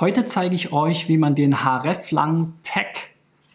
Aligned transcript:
Heute 0.00 0.26
zeige 0.26 0.56
ich 0.56 0.72
euch, 0.72 1.08
wie 1.08 1.16
man 1.16 1.36
den 1.36 1.62
hreflang 1.62 2.54
Tag 2.64 3.10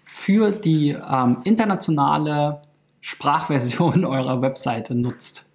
für 0.05 0.51
die 0.51 0.91
ähm, 0.91 1.39
internationale 1.43 2.61
Sprachversion 3.01 4.05
eurer 4.05 4.41
Webseite 4.41 4.95
nutzt. 4.95 5.45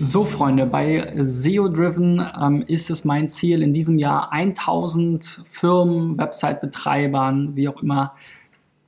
So, 0.00 0.24
Freunde, 0.24 0.66
bei 0.66 1.12
SEO-Driven 1.16 2.24
ähm, 2.40 2.64
ist 2.68 2.90
es 2.90 3.04
mein 3.04 3.28
Ziel, 3.28 3.62
in 3.62 3.72
diesem 3.72 3.98
Jahr 3.98 4.32
1000 4.32 5.42
Firmen, 5.48 6.16
Website-Betreibern, 6.16 7.56
wie 7.56 7.68
auch 7.68 7.82
immer, 7.82 8.14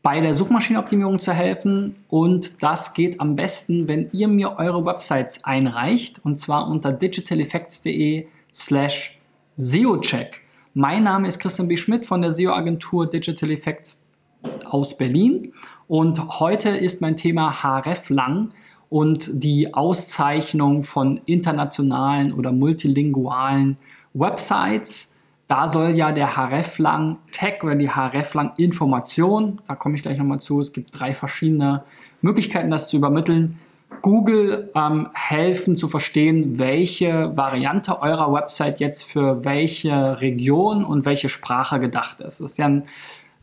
bei 0.03 0.21
der 0.21 0.35
Suchmaschinenoptimierung 0.35 1.19
zu 1.19 1.33
helfen. 1.33 1.95
Und 2.09 2.63
das 2.63 2.95
geht 2.95 3.21
am 3.21 3.37
besten, 3.37 3.89
wenn 3.89 4.09
ihr 4.13 4.29
mir 4.29 4.59
eure 4.59 4.85
Websites 4.85 5.45
einreicht, 5.45 6.21
und 6.25 6.37
zwar 6.37 6.69
unter 6.69 6.93
digitaleffects.de 6.93 8.27
slash 8.53 9.19
SEO-Check. 9.57 10.41
Mein 10.75 11.05
Name 11.05 11.29
ist 11.29 11.39
Christian 11.39 11.69
B. 11.69 11.77
Schmidt 11.77 12.07
von 12.07 12.23
der 12.23 12.33
SEO-Agentur 12.33 13.07
Digital 13.09 13.51
Effects 13.51 14.09
aus 14.65 14.97
Berlin. 14.97 15.53
Und 15.87 16.41
heute 16.41 16.71
ist 16.71 17.01
mein 17.01 17.17
Thema 17.17 17.63
href 17.63 18.09
lang 18.11 18.53
und 18.89 19.31
die 19.33 19.73
Auszeichnung 19.73 20.83
von 20.83 21.21
internationalen 21.27 22.33
oder 22.33 22.53
multilingualen 22.53 23.77
Websites 24.15 25.12
da 25.53 25.69
soll 25.69 25.91
ja 25.91 26.13
der 26.13 26.35
hreflang 26.35 27.19
Tag 27.31 27.63
oder 27.63 27.75
die 27.75 27.91
hreflang 27.91 28.53
Information, 28.57 29.61
da 29.69 29.75
komme 29.75 29.97
ich 29.97 30.03
gleich 30.03 30.17
nochmal 30.17 30.41
zu, 30.41 30.63
es 30.63 30.73
gibt 30.73 30.99
drei 30.99 31.13
verschiedene 31.13 31.85
Möglichkeiten, 32.23 32.71
das 32.71 32.89
zu 32.89 32.97
übermitteln, 32.97 33.59
Google 34.01 34.71
ähm, 34.75 35.11
helfen 35.13 35.77
zu 35.77 35.89
verstehen, 35.89 36.59
welche 36.59 37.37
Variante 37.37 38.01
eurer 38.01 38.33
Website 38.33 38.81
jetzt 38.81 39.03
für 39.03 39.45
welche 39.45 40.23
Region 40.23 40.87
und 40.87 41.05
welche 41.05 41.29
Sprache 41.29 41.81
gedacht 41.81 42.23
ist. 42.23 42.41
Das 42.41 42.53
ist 42.53 42.57
ja 42.57 42.65
ein, 42.65 42.85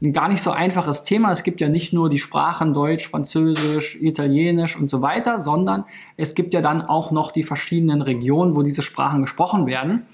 ein 0.01 0.11
gar 0.11 0.29
nicht 0.29 0.41
so 0.41 0.49
einfaches 0.49 1.03
Thema. 1.03 1.29
Es 1.29 1.43
gibt 1.43 1.61
ja 1.61 1.69
nicht 1.69 1.93
nur 1.93 2.09
die 2.09 2.17
Sprachen 2.17 2.73
Deutsch, 2.73 3.07
Französisch, 3.07 4.01
Italienisch 4.01 4.75
und 4.75 4.89
so 4.89 5.03
weiter, 5.03 5.37
sondern 5.37 5.85
es 6.17 6.33
gibt 6.33 6.55
ja 6.55 6.61
dann 6.61 6.81
auch 6.81 7.11
noch 7.11 7.31
die 7.31 7.43
verschiedenen 7.43 8.01
Regionen, 8.01 8.55
wo 8.55 8.63
diese 8.63 8.81
Sprachen 8.81 9.21
gesprochen 9.21 9.67
werden. 9.67 10.07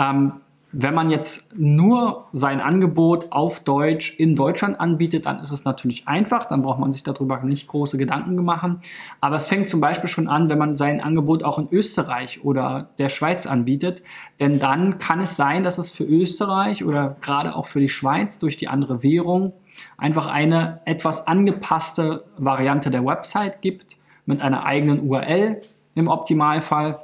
Ähm, 0.00 0.34
wenn 0.72 0.94
man 0.94 1.10
jetzt 1.10 1.58
nur 1.58 2.26
sein 2.32 2.60
Angebot 2.60 3.32
auf 3.32 3.60
Deutsch 3.64 4.18
in 4.18 4.36
Deutschland 4.36 4.78
anbietet, 4.78 5.26
dann 5.26 5.40
ist 5.40 5.50
es 5.50 5.64
natürlich 5.64 6.06
einfach, 6.06 6.44
dann 6.44 6.62
braucht 6.62 6.78
man 6.78 6.92
sich 6.92 7.02
darüber 7.02 7.40
nicht 7.42 7.66
große 7.66 7.98
Gedanken 7.98 8.36
machen. 8.44 8.80
Aber 9.20 9.34
es 9.34 9.48
fängt 9.48 9.68
zum 9.68 9.80
Beispiel 9.80 10.08
schon 10.08 10.28
an, 10.28 10.48
wenn 10.48 10.58
man 10.58 10.76
sein 10.76 11.00
Angebot 11.00 11.42
auch 11.42 11.58
in 11.58 11.68
Österreich 11.72 12.44
oder 12.44 12.90
der 12.98 13.08
Schweiz 13.08 13.46
anbietet, 13.46 14.02
denn 14.38 14.60
dann 14.60 14.98
kann 14.98 15.20
es 15.20 15.34
sein, 15.34 15.64
dass 15.64 15.78
es 15.78 15.90
für 15.90 16.04
Österreich 16.04 16.84
oder 16.84 17.16
gerade 17.20 17.56
auch 17.56 17.66
für 17.66 17.80
die 17.80 17.88
Schweiz 17.88 18.38
durch 18.38 18.56
die 18.56 18.68
andere 18.68 19.02
Währung 19.02 19.52
einfach 19.96 20.28
eine 20.30 20.80
etwas 20.84 21.26
angepasste 21.26 22.24
Variante 22.38 22.90
der 22.90 23.04
Website 23.04 23.60
gibt 23.60 23.96
mit 24.24 24.40
einer 24.40 24.64
eigenen 24.64 25.08
URL 25.08 25.60
im 25.94 26.06
Optimalfall 26.06 27.00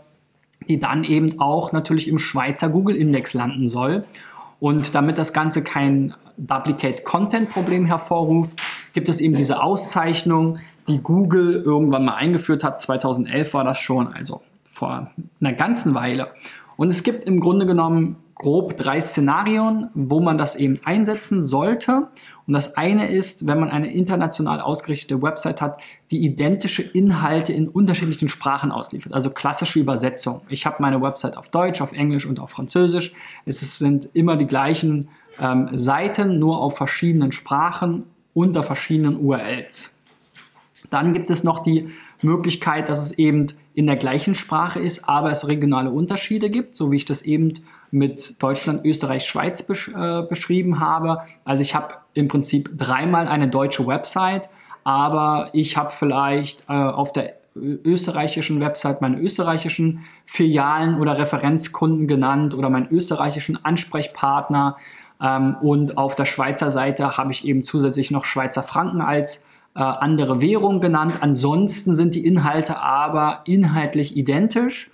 die 0.69 0.81
dann 0.81 1.05
eben 1.05 1.41
auch 1.41 1.73
natürlich 1.73 2.09
im 2.09 2.19
Schweizer 2.19 2.69
Google-Index 2.69 3.35
landen 3.35 3.69
soll. 3.69 4.05
Und 4.59 4.95
damit 4.95 5.19
das 5.19 5.33
Ganze 5.33 5.63
kein 5.63 6.15
Duplicate-Content-Problem 6.39 7.87
hervorruft, 7.87 8.59
gibt 8.95 9.09
es 9.09 9.21
eben 9.21 9.37
diese 9.37 9.63
Auszeichnung, 9.63 10.59
die 10.89 10.99
Google 10.99 11.55
irgendwann 11.55 12.05
mal 12.05 12.15
eingeführt 12.15 12.65
hat. 12.65 12.81
2011 12.81 13.55
war 13.55 13.65
das 13.65 13.79
schon, 13.79 14.09
also 14.13 14.43
vor 14.65 15.11
einer 15.41 15.53
ganzen 15.53 15.95
Weile. 15.95 16.29
Und 16.77 16.89
es 16.89 17.03
gibt 17.03 17.25
im 17.25 17.41
Grunde 17.41 17.67
genommen 17.67 18.17
grob 18.35 18.77
drei 18.77 19.01
Szenarien, 19.01 19.89
wo 19.95 20.21
man 20.21 20.39
das 20.39 20.57
eben 20.57 20.79
einsetzen 20.85 21.43
sollte. 21.43 22.09
Und 22.47 22.53
das 22.53 22.77
eine 22.77 23.09
ist, 23.09 23.47
wenn 23.47 23.59
man 23.59 23.71
eine 23.71 23.93
international 23.93 24.61
ausgerichtete 24.61 25.21
Website 25.21 25.61
hat, 25.61 25.81
die 26.11 26.25
identische 26.25 26.83
Inhalte 26.83 27.53
in 27.53 27.69
unterschiedlichen 27.69 28.29
Sprachen 28.29 28.71
ausliefert, 28.71 29.13
also 29.13 29.31
klassische 29.31 29.81
Übersetzung. 29.81 30.43
Ich 30.49 30.65
habe 30.65 30.77
meine 30.81 31.03
Website 31.03 31.37
auf 31.37 31.49
Deutsch, 31.49 31.81
auf 31.81 31.93
Englisch 31.93 32.25
und 32.25 32.39
auf 32.39 32.51
Französisch. 32.51 33.13
Es 33.47 33.79
sind 33.79 34.09
immer 34.13 34.37
die 34.37 34.47
gleichen 34.47 35.09
ähm, 35.41 35.69
Seiten, 35.73 36.39
nur 36.39 36.61
auf 36.61 36.77
verschiedenen 36.77 37.33
Sprachen 37.33 38.05
unter 38.33 38.63
verschiedenen 38.63 39.19
URLs. 39.19 39.97
Dann 40.91 41.15
gibt 41.15 41.31
es 41.31 41.43
noch 41.43 41.61
die 41.61 41.89
Möglichkeit, 42.23 42.89
dass 42.89 43.03
es 43.03 43.19
eben 43.19 43.47
in 43.75 43.87
der 43.87 43.97
gleichen 43.97 44.35
Sprache 44.35 44.79
ist, 44.79 45.09
aber 45.09 45.31
es 45.31 45.49
regionale 45.49 45.91
Unterschiede 45.91 46.49
gibt, 46.49 46.75
so 46.75 46.93
wie 46.93 46.97
ich 46.97 47.05
das 47.05 47.23
eben 47.23 47.55
mit 47.91 48.43
Deutschland, 48.43 48.85
Österreich, 48.85 49.27
Schweiz 49.27 49.63
besch 49.63 49.89
äh, 49.89 50.23
beschrieben 50.23 50.81
habe. 50.81 51.19
Also 51.45 51.63
ich 51.63 51.75
habe 51.75 51.95
im 52.15 52.29
Prinzip 52.29 52.71
dreimal 52.77 53.29
eine 53.29 53.49
deutsche 53.49 53.87
Website, 53.87 54.49
aber 54.85 55.51
ich 55.53 55.77
habe 55.77 55.91
vielleicht 55.91 56.65
äh, 56.69 56.73
auf 56.73 57.13
der 57.13 57.35
österreichischen 57.57 58.61
Website 58.61 59.01
meine 59.01 59.19
österreichischen 59.19 60.05
Filialen 60.27 61.01
oder 61.01 61.19
Referenzkunden 61.19 62.07
genannt 62.07 62.55
oder 62.55 62.71
meinen 62.71 62.89
österreichischen 62.91 63.65
Ansprechpartner. 63.65 64.77
Ähm, 65.23 65.57
und 65.61 65.97
auf 65.97 66.15
der 66.15 66.27
Schweizer 66.27 66.71
Seite 66.71 67.17
habe 67.17 67.33
ich 67.33 67.47
eben 67.47 67.63
zusätzlich 67.63 68.11
noch 68.11 68.25
Schweizer 68.25 68.63
Franken 68.63 69.01
als 69.01 69.49
äh, 69.75 69.81
andere 69.81 70.41
Währung 70.41 70.81
genannt. 70.81 71.19
Ansonsten 71.21 71.95
sind 71.95 72.15
die 72.15 72.27
Inhalte 72.27 72.79
aber 72.79 73.41
inhaltlich 73.45 74.17
identisch. 74.17 74.91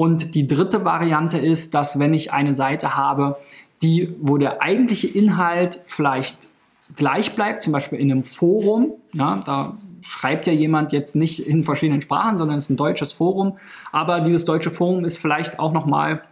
Und 0.00 0.34
die 0.34 0.48
dritte 0.48 0.82
Variante 0.86 1.36
ist, 1.36 1.74
dass 1.74 1.98
wenn 1.98 2.14
ich 2.14 2.32
eine 2.32 2.54
Seite 2.54 2.96
habe, 2.96 3.36
die, 3.82 4.14
wo 4.18 4.38
der 4.38 4.62
eigentliche 4.62 5.06
Inhalt 5.06 5.78
vielleicht 5.84 6.48
gleich 6.96 7.34
bleibt, 7.34 7.60
zum 7.60 7.74
Beispiel 7.74 7.98
in 7.98 8.10
einem 8.10 8.24
Forum, 8.24 8.94
ja, 9.12 9.42
da 9.44 9.76
schreibt 10.00 10.46
ja 10.46 10.54
jemand 10.54 10.94
jetzt 10.94 11.16
nicht 11.16 11.46
in 11.46 11.64
verschiedenen 11.64 12.00
Sprachen, 12.00 12.38
sondern 12.38 12.56
es 12.56 12.64
ist 12.64 12.70
ein 12.70 12.78
deutsches 12.78 13.12
Forum, 13.12 13.58
aber 13.92 14.22
dieses 14.22 14.46
deutsche 14.46 14.70
Forum 14.70 15.04
ist 15.04 15.18
vielleicht 15.18 15.58
auch 15.58 15.74
nochmal 15.74 16.22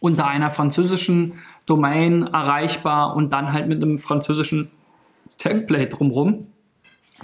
unter 0.00 0.26
einer 0.26 0.50
französischen 0.50 1.34
Domain 1.66 2.22
erreichbar 2.22 3.14
und 3.14 3.34
dann 3.34 3.52
halt 3.52 3.68
mit 3.68 3.82
einem 3.82 3.98
französischen 3.98 4.70
Template 5.36 5.88
drumherum. 5.88 6.46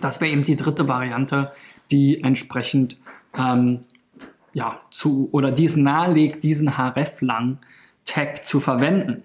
Das 0.03 0.21
wäre 0.21 0.31
eben 0.31 0.45
die 0.45 0.57
dritte 0.57 0.89
Variante, 0.89 1.53
die 1.91 2.23
entsprechend 2.23 2.99
ähm, 3.35 3.81
ja, 4.55 4.81
zu, 4.91 5.29
oder 5.33 5.51
dies 5.53 5.77
nahelegt, 5.77 6.43
diesen 6.45 6.79
href-lang-Tag 6.79 8.45
zu 8.45 8.61
verwenden. 8.61 9.25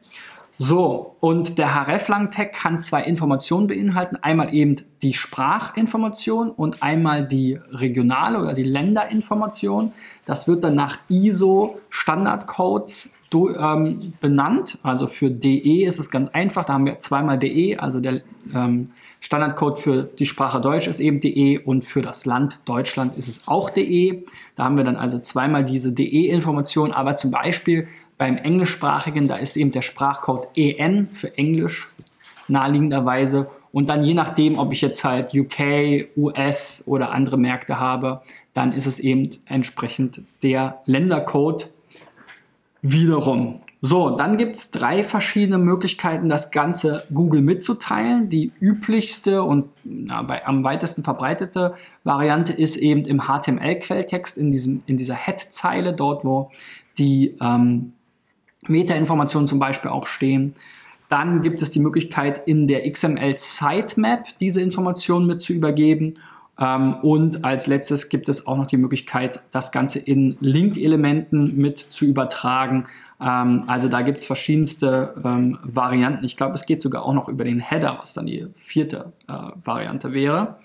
So, 0.62 1.16
und 1.22 1.57
der 1.57 1.73
href-lang-Tag 1.73 2.51
kann 2.51 2.81
zwei 2.81 3.03
Informationen 3.03 3.67
beinhalten. 3.67 4.17
Einmal 4.17 4.53
eben 4.53 4.75
die 5.01 5.13
Sprachinformation 5.13 6.50
und 6.50 6.84
einmal 6.84 7.25
die 7.25 7.57
regionale 7.72 8.41
oder 8.41 8.53
die 8.53 8.63
Länderinformation. 8.63 9.94
Das 10.25 10.50
wird 10.50 10.66
dann 10.66 10.75
nach 10.75 10.97
ISO 11.07 11.79
Standardcodes 11.90 13.16
ähm, 13.34 14.13
benannt. 14.19 14.79
Also 14.84 15.07
für 15.07 15.29
DE 15.29 15.85
ist 15.85 15.97
es 15.97 16.11
ganz 16.11 16.28
einfach. 16.29 16.66
Da 16.66 16.73
haben 16.73 16.85
wir 16.85 17.00
zweimal 17.00 17.40
DE, 17.40 17.78
also 17.78 18.01
der 18.01 18.22
ähm, 18.53 18.91
Standardcode 19.19 19.80
für 19.80 20.03
die 20.03 20.25
Sprache 20.25 20.62
Deutsch 20.62 20.88
ist 20.88 21.00
eben 21.00 21.19
DE 21.19 21.59
und 21.59 21.84
für 21.84 22.02
das 22.02 22.25
Land 22.25 22.62
Deutschland 22.66 23.18
ist 23.18 23.28
es 23.28 23.47
auch 23.47 23.69
DE. 23.69 24.24
Da 24.56 24.63
haben 24.63 24.78
wir 24.78 24.84
dann 24.84 24.96
also 24.96 25.19
zweimal 25.19 25.66
diese 25.66 25.91
DE-Information, 25.91 26.91
aber 26.91 27.16
zum 27.16 27.31
Beispiel 27.31 27.88
beim 28.18 28.38
englischsprachigen, 28.38 29.28
da 29.28 29.35
ist 29.35 29.56
eben 29.58 29.72
der 29.72 29.81
Sprachcode 29.81 30.47
EN 30.56 31.08
für 31.12 31.38
Englisch 31.38 31.88
naheliegenderweise 32.47 33.50
und 33.72 33.90
dann 33.90 34.03
je 34.03 34.13
nachdem, 34.13 34.58
ob 34.58 34.72
ich 34.72 34.81
jetzt 34.81 35.03
halt 35.03 35.34
UK, 35.34 36.09
US 36.17 36.84
oder 36.88 37.11
andere 37.11 37.38
Märkte 37.38 37.79
habe, 37.79 38.22
dann 38.53 38.73
ist 38.73 38.88
es 38.88 38.99
eben 38.99 39.29
entsprechend 39.46 40.22
der 40.41 40.82
Ländercode 40.85 41.72
wiederum. 42.82 43.61
So, 43.81 44.09
dann 44.09 44.35
gibt 44.35 44.58
es 44.58 44.72
drei 44.72 45.05
verschiedene 45.05 45.58
Möglichkeiten, 45.58 46.28
das 46.28 46.52
Ganze 46.52 47.05
Google 47.14 47.41
mitzuteilen. 47.41 48.28
Die 48.28 48.52
üblichste 48.59 49.43
und 49.43 49.70
na, 49.85 50.26
am 50.46 50.66
weitesten 50.66 51.03
verbreitete 51.03 51.76
Variante 52.03 52.52
ist 52.52 52.76
eben 52.76 53.05
im 53.05 53.22
HTML-Quelltext 53.22 54.37
in, 54.37 54.84
in 54.85 54.97
dieser 54.97 55.16
Head-Zeile, 55.16 55.93
dort 55.93 56.26
wo 56.26 56.52
die 56.97 57.37
ähm, 57.40 57.93
Meta-Informationen 58.67 59.47
zum 59.47 59.59
Beispiel 59.59 59.91
auch 59.91 60.08
stehen. 60.08 60.55
Dann 61.08 61.41
gibt 61.41 61.61
es 61.61 61.72
die 61.72 61.79
Möglichkeit, 61.79 62.47
in 62.47 62.67
der 62.67 62.90
XML-Sitemap 62.91 64.37
diese 64.41 64.61
Informationen 64.61 65.26
mit 65.26 65.40
zu 65.40 65.53
übergeben. 65.53 66.16
Ähm, 66.59 66.96
und 67.02 67.46
als 67.46 67.66
letztes 67.67 68.09
gibt 68.09 68.28
es 68.28 68.46
auch 68.46 68.58
noch 68.58 68.67
die 68.67 68.78
Möglichkeit, 68.78 69.41
das 69.52 69.72
Ganze 69.72 69.99
in 69.99 70.35
Link-Elementen 70.41 71.55
mit 71.55 71.79
zu 71.79 72.03
übertragen 72.03 72.84
Ähm, 73.21 73.63
also 73.67 73.89
da 73.89 74.01
gibt 74.01 74.19
es 74.19 74.25
verschiedenste 74.25 75.13
ähm, 75.23 75.59
Varianten. 75.63 76.23
Ich 76.23 76.37
glaube, 76.37 76.55
es 76.55 76.66
geht 76.66 76.81
sogar 76.81 77.03
auch 77.03 77.13
noch 77.13 77.27
über 77.27 77.43
den 77.43 77.59
Header, 77.59 77.97
was 77.99 78.13
dann 78.13 78.25
die 78.25 78.47
vierte 78.55 79.13
äh, 79.27 79.33
Variante 79.63 80.13
wäre. 80.13 80.57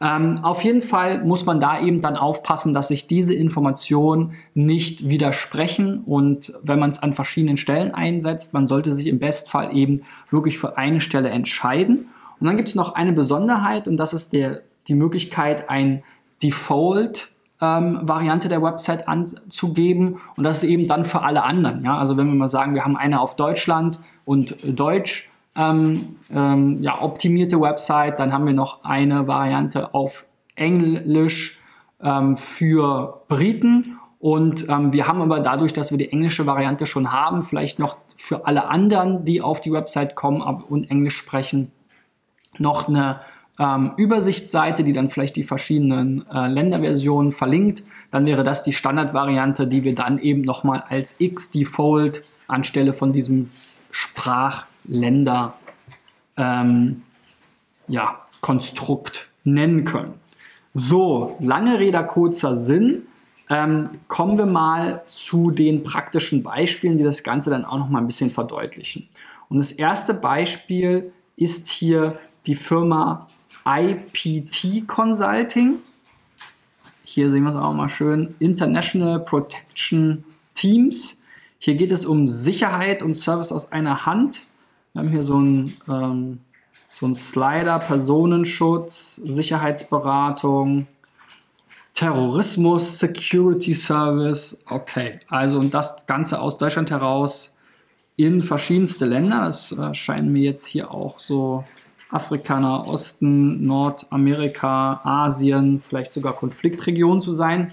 Ähm, 0.00 0.38
auf 0.44 0.62
jeden 0.62 0.80
Fall 0.80 1.24
muss 1.24 1.44
man 1.44 1.58
da 1.60 1.80
eben 1.80 2.02
dann 2.02 2.16
aufpassen, 2.16 2.72
dass 2.72 2.88
sich 2.88 3.08
diese 3.08 3.34
Informationen 3.34 4.34
nicht 4.54 5.08
widersprechen 5.08 6.04
und 6.04 6.52
wenn 6.62 6.78
man 6.78 6.92
es 6.92 7.02
an 7.02 7.12
verschiedenen 7.12 7.56
Stellen 7.56 7.92
einsetzt, 7.92 8.54
man 8.54 8.68
sollte 8.68 8.92
sich 8.92 9.08
im 9.08 9.18
Bestfall 9.18 9.76
eben 9.76 10.02
wirklich 10.30 10.56
für 10.56 10.78
eine 10.78 11.00
Stelle 11.00 11.30
entscheiden. 11.30 12.06
Und 12.38 12.46
dann 12.46 12.56
gibt 12.56 12.68
es 12.68 12.76
noch 12.76 12.94
eine 12.94 13.12
Besonderheit 13.12 13.88
und 13.88 13.96
das 13.96 14.12
ist 14.12 14.32
der, 14.32 14.62
die 14.86 14.94
Möglichkeit, 14.94 15.68
ein 15.68 16.04
Default 16.44 17.32
ähm, 17.60 18.00
Variante 18.02 18.48
der 18.48 18.62
Website 18.62 19.08
anzugeben 19.08 20.20
und 20.36 20.44
das 20.44 20.62
ist 20.62 20.68
eben 20.68 20.86
dann 20.86 21.04
für 21.04 21.22
alle 21.22 21.42
anderen. 21.42 21.84
Ja? 21.84 21.98
Also 21.98 22.16
wenn 22.16 22.26
wir 22.26 22.34
mal 22.34 22.48
sagen, 22.48 22.74
wir 22.74 22.84
haben 22.84 22.96
eine 22.96 23.20
auf 23.20 23.36
Deutschland 23.36 23.98
und 24.24 24.56
Deutsch 24.62 25.30
ähm, 25.56 26.16
ähm, 26.32 26.82
ja, 26.82 27.02
optimierte 27.02 27.60
Website, 27.60 28.18
dann 28.18 28.32
haben 28.32 28.46
wir 28.46 28.54
noch 28.54 28.84
eine 28.84 29.26
Variante 29.26 29.94
auf 29.94 30.26
Englisch 30.54 31.58
ähm, 32.00 32.36
für 32.36 33.22
Briten 33.28 33.98
und 34.18 34.68
ähm, 34.68 34.92
wir 34.92 35.06
haben 35.06 35.22
aber 35.22 35.40
dadurch, 35.40 35.72
dass 35.72 35.90
wir 35.90 35.98
die 35.98 36.10
englische 36.10 36.46
Variante 36.46 36.86
schon 36.86 37.12
haben, 37.12 37.42
vielleicht 37.42 37.78
noch 37.78 37.98
für 38.16 38.46
alle 38.46 38.68
anderen, 38.68 39.24
die 39.24 39.40
auf 39.40 39.60
die 39.60 39.72
Website 39.72 40.16
kommen 40.16 40.42
und 40.42 40.90
Englisch 40.90 41.16
sprechen, 41.16 41.70
noch 42.58 42.88
eine 42.88 43.20
ähm, 43.58 43.92
Übersichtsseite, 43.96 44.84
die 44.84 44.92
dann 44.92 45.08
vielleicht 45.08 45.36
die 45.36 45.42
verschiedenen 45.42 46.24
äh, 46.32 46.46
Länderversionen 46.46 47.32
verlinkt. 47.32 47.82
Dann 48.10 48.24
wäre 48.26 48.44
das 48.44 48.62
die 48.62 48.72
Standardvariante, 48.72 49.66
die 49.66 49.84
wir 49.84 49.94
dann 49.94 50.18
eben 50.18 50.42
nochmal 50.42 50.84
als 50.88 51.16
X-Default 51.18 52.22
anstelle 52.46 52.92
von 52.92 53.12
diesem 53.12 53.50
Sprachländer 53.90 55.54
ähm, 56.36 57.02
ja, 57.88 58.20
Konstrukt 58.40 59.28
nennen 59.44 59.84
können. 59.84 60.14
So, 60.74 61.36
lange 61.40 61.78
Rede, 61.78 62.04
kurzer 62.04 62.54
Sinn. 62.54 63.02
Ähm, 63.50 63.88
kommen 64.08 64.36
wir 64.36 64.46
mal 64.46 65.02
zu 65.06 65.50
den 65.50 65.82
praktischen 65.82 66.42
Beispielen, 66.42 66.98
die 66.98 67.04
das 67.04 67.22
Ganze 67.22 67.48
dann 67.48 67.64
auch 67.64 67.78
noch 67.78 67.88
mal 67.88 68.00
ein 68.00 68.06
bisschen 68.06 68.30
verdeutlichen. 68.30 69.08
Und 69.48 69.56
das 69.56 69.72
erste 69.72 70.12
Beispiel 70.12 71.12
ist 71.36 71.68
hier 71.68 72.18
die 72.46 72.54
Firma 72.54 73.26
IPT 73.68 74.88
Consulting. 74.88 75.80
Hier 77.04 77.30
sehen 77.30 77.42
wir 77.44 77.50
es 77.50 77.56
auch 77.56 77.74
mal 77.74 77.88
schön. 77.88 78.34
International 78.38 79.20
Protection 79.20 80.24
Teams. 80.54 81.24
Hier 81.58 81.74
geht 81.74 81.90
es 81.90 82.06
um 82.06 82.28
Sicherheit 82.28 83.02
und 83.02 83.14
Service 83.14 83.52
aus 83.52 83.72
einer 83.72 84.06
Hand. 84.06 84.42
Wir 84.92 85.02
haben 85.02 85.10
hier 85.10 85.22
so 85.22 85.36
einen, 85.36 85.76
ähm, 85.86 86.40
so 86.90 87.04
einen 87.04 87.14
Slider, 87.14 87.78
Personenschutz, 87.78 89.16
Sicherheitsberatung, 89.16 90.86
Terrorismus, 91.94 92.98
Security 92.98 93.74
Service. 93.74 94.62
Okay, 94.66 95.20
also 95.28 95.58
und 95.58 95.74
das 95.74 96.06
Ganze 96.06 96.40
aus 96.40 96.56
Deutschland 96.56 96.90
heraus 96.90 97.58
in 98.16 98.40
verschiedenste 98.40 99.04
Länder. 99.04 99.44
Das 99.44 99.72
äh, 99.72 99.94
scheinen 99.94 100.32
mir 100.32 100.42
jetzt 100.42 100.66
hier 100.66 100.90
auch 100.90 101.18
so 101.18 101.64
Afrika, 102.10 102.84
Osten, 102.84 103.66
Nordamerika, 103.66 105.00
Asien, 105.04 105.78
vielleicht 105.78 106.12
sogar 106.12 106.32
Konfliktregionen 106.32 107.20
zu 107.20 107.32
sein. 107.32 107.72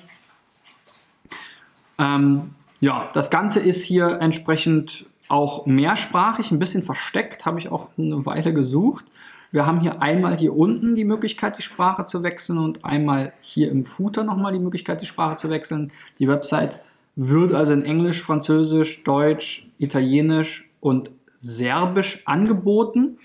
Ähm, 1.98 2.54
ja, 2.82 3.10
das 3.14 3.30
Ganze 3.30 3.60
ist 3.60 3.84
hier 3.84 4.20
entsprechend 4.20 5.06
auch 5.28 5.66
mehrsprachig, 5.66 6.52
ein 6.52 6.60
bisschen 6.60 6.84
versteckt, 6.84 7.46
habe 7.46 7.60
ich 7.60 7.72
auch 7.72 7.90
eine 7.98 8.26
Weile 8.26 8.54
gesucht. 8.54 9.06
Wir 9.52 9.66
haben 9.66 9.80
hier 9.80 10.02
einmal 10.02 10.36
hier 10.36 10.56
unten 10.56 10.96
die 10.96 11.06
Möglichkeit, 11.06 11.58
die 11.58 11.62
Sprache 11.62 12.04
zu 12.04 12.24
wechseln 12.24 12.58
und 12.58 12.84
einmal 12.84 13.32
hier 13.40 13.72
im 13.72 13.86
Footer 13.86 14.24
nochmal 14.24 14.52
die 14.52 14.60
Möglichkeit, 14.60 15.02
die 15.02 15.06
Sprache 15.06 15.38
zu 15.38 15.50
wechseln. 15.50 15.92
Die 16.20 16.28
Website 16.28 16.82
wird 17.16 17.54
also 17.54 17.72
in 17.72 17.84
Englisch, 17.84 18.22
Französisch, 18.22 19.04
Deutsch, 19.04 19.72
Italienisch 19.78 20.70
und 20.82 21.12
Serbisch 21.38 22.22
angeboten. 22.26 23.18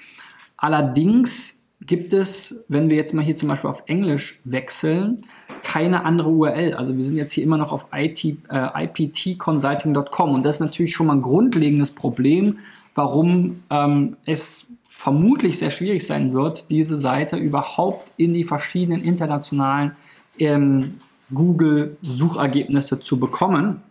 Allerdings 0.60 1.58
gibt 1.80 2.12
es, 2.12 2.66
wenn 2.68 2.90
wir 2.90 2.96
jetzt 2.96 3.14
mal 3.14 3.24
hier 3.24 3.34
zum 3.34 3.48
Beispiel 3.48 3.70
auf 3.70 3.82
Englisch 3.86 4.40
wechseln, 4.44 5.22
keine 5.62 6.04
andere 6.04 6.28
URL. 6.28 6.74
Also 6.74 6.96
wir 6.96 7.02
sind 7.02 7.16
jetzt 7.16 7.32
hier 7.32 7.44
immer 7.44 7.56
noch 7.56 7.72
auf 7.72 7.86
IT, 7.92 8.24
äh, 8.24 8.84
iptconsulting.com 8.84 10.34
und 10.34 10.44
das 10.44 10.56
ist 10.56 10.60
natürlich 10.60 10.92
schon 10.92 11.06
mal 11.06 11.14
ein 11.14 11.22
grundlegendes 11.22 11.90
Problem, 11.92 12.58
warum 12.94 13.62
ähm, 13.70 14.16
es 14.26 14.66
vermutlich 14.88 15.58
sehr 15.58 15.70
schwierig 15.70 16.06
sein 16.06 16.34
wird, 16.34 16.68
diese 16.68 16.98
Seite 16.98 17.38
überhaupt 17.38 18.12
in 18.18 18.34
die 18.34 18.44
verschiedenen 18.44 19.02
internationalen 19.02 19.92
ähm, 20.38 21.00
Google-Suchergebnisse 21.32 23.00
zu 23.00 23.18
bekommen. 23.18 23.82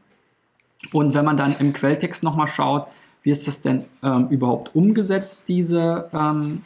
Und 0.93 1.15
wenn 1.15 1.25
man 1.25 1.35
dann 1.35 1.55
im 1.57 1.73
Quelltext 1.73 2.21
nochmal 2.21 2.47
schaut, 2.47 2.87
wie 3.23 3.31
ist 3.31 3.47
das 3.47 3.61
denn 3.61 3.85
ähm, 4.01 4.27
überhaupt 4.29 4.75
umgesetzt, 4.75 5.43
diese 5.47 6.09
ähm, 6.13 6.63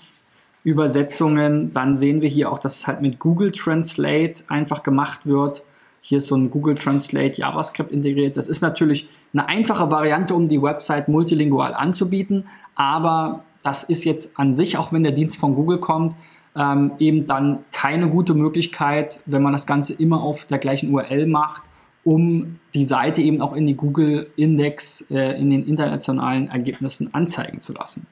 Übersetzungen? 0.64 1.74
Dann 1.74 1.98
sehen 1.98 2.22
wir 2.22 2.30
hier 2.30 2.52
auch, 2.52 2.60
dass 2.60 2.80
es 2.80 2.88
halt 2.88 3.02
mit 3.02 3.20
Google 3.20 3.52
Translate 3.52 4.44
einfach 4.48 4.84
gemacht 4.84 5.26
wird. 5.26 5.64
Hier 6.02 6.18
ist 6.18 6.28
so 6.28 6.36
ein 6.36 6.52
Google 6.52 6.76
Translate 6.76 7.40
JavaScript 7.40 7.92
integriert. 7.92 8.38
Das 8.38 8.50
ist 8.50 8.62
natürlich 8.62 9.08
eine 9.32 9.48
einfache 9.48 9.90
Variante, 9.90 10.36
um 10.36 10.48
die 10.48 10.62
Website 10.62 11.08
multilingual 11.08 11.74
anzubieten, 11.74 12.46
aber 12.76 13.44
das 13.64 13.84
ist 13.84 14.04
jetzt 14.04 14.38
an 14.38 14.54
sich, 14.54 14.78
auch 14.78 14.92
wenn 14.92 15.04
der 15.04 15.14
Dienst 15.14 15.40
von 15.40 15.56
Google 15.56 15.80
kommt, 15.80 16.16
ähm, 16.56 16.92
eben 17.00 17.26
dann 17.26 17.60
keine 17.72 18.10
gute 18.10 18.34
Möglichkeit, 18.34 19.22
wenn 19.26 19.42
man 19.42 19.54
das 19.54 19.66
Ganze 19.66 19.94
immer 19.94 20.22
auf 20.22 20.46
der 20.46 20.60
gleichen 20.60 20.94
URL 20.94 21.26
macht, 21.26 21.64
um 22.04 22.60
die 22.74 22.86
Seite 22.86 23.22
eben 23.22 23.42
auch 23.42 23.54
in 23.54 23.66
die 23.66 23.76
Google 23.76 24.28
Index 24.36 25.10
äh, 25.10 25.40
in 25.40 25.50
den 25.50 25.64
internationalen 25.64 26.50
Ergebnissen 26.50 27.14
anzeigen 27.14 27.62
zu 27.62 27.74
lassen. 27.74 28.08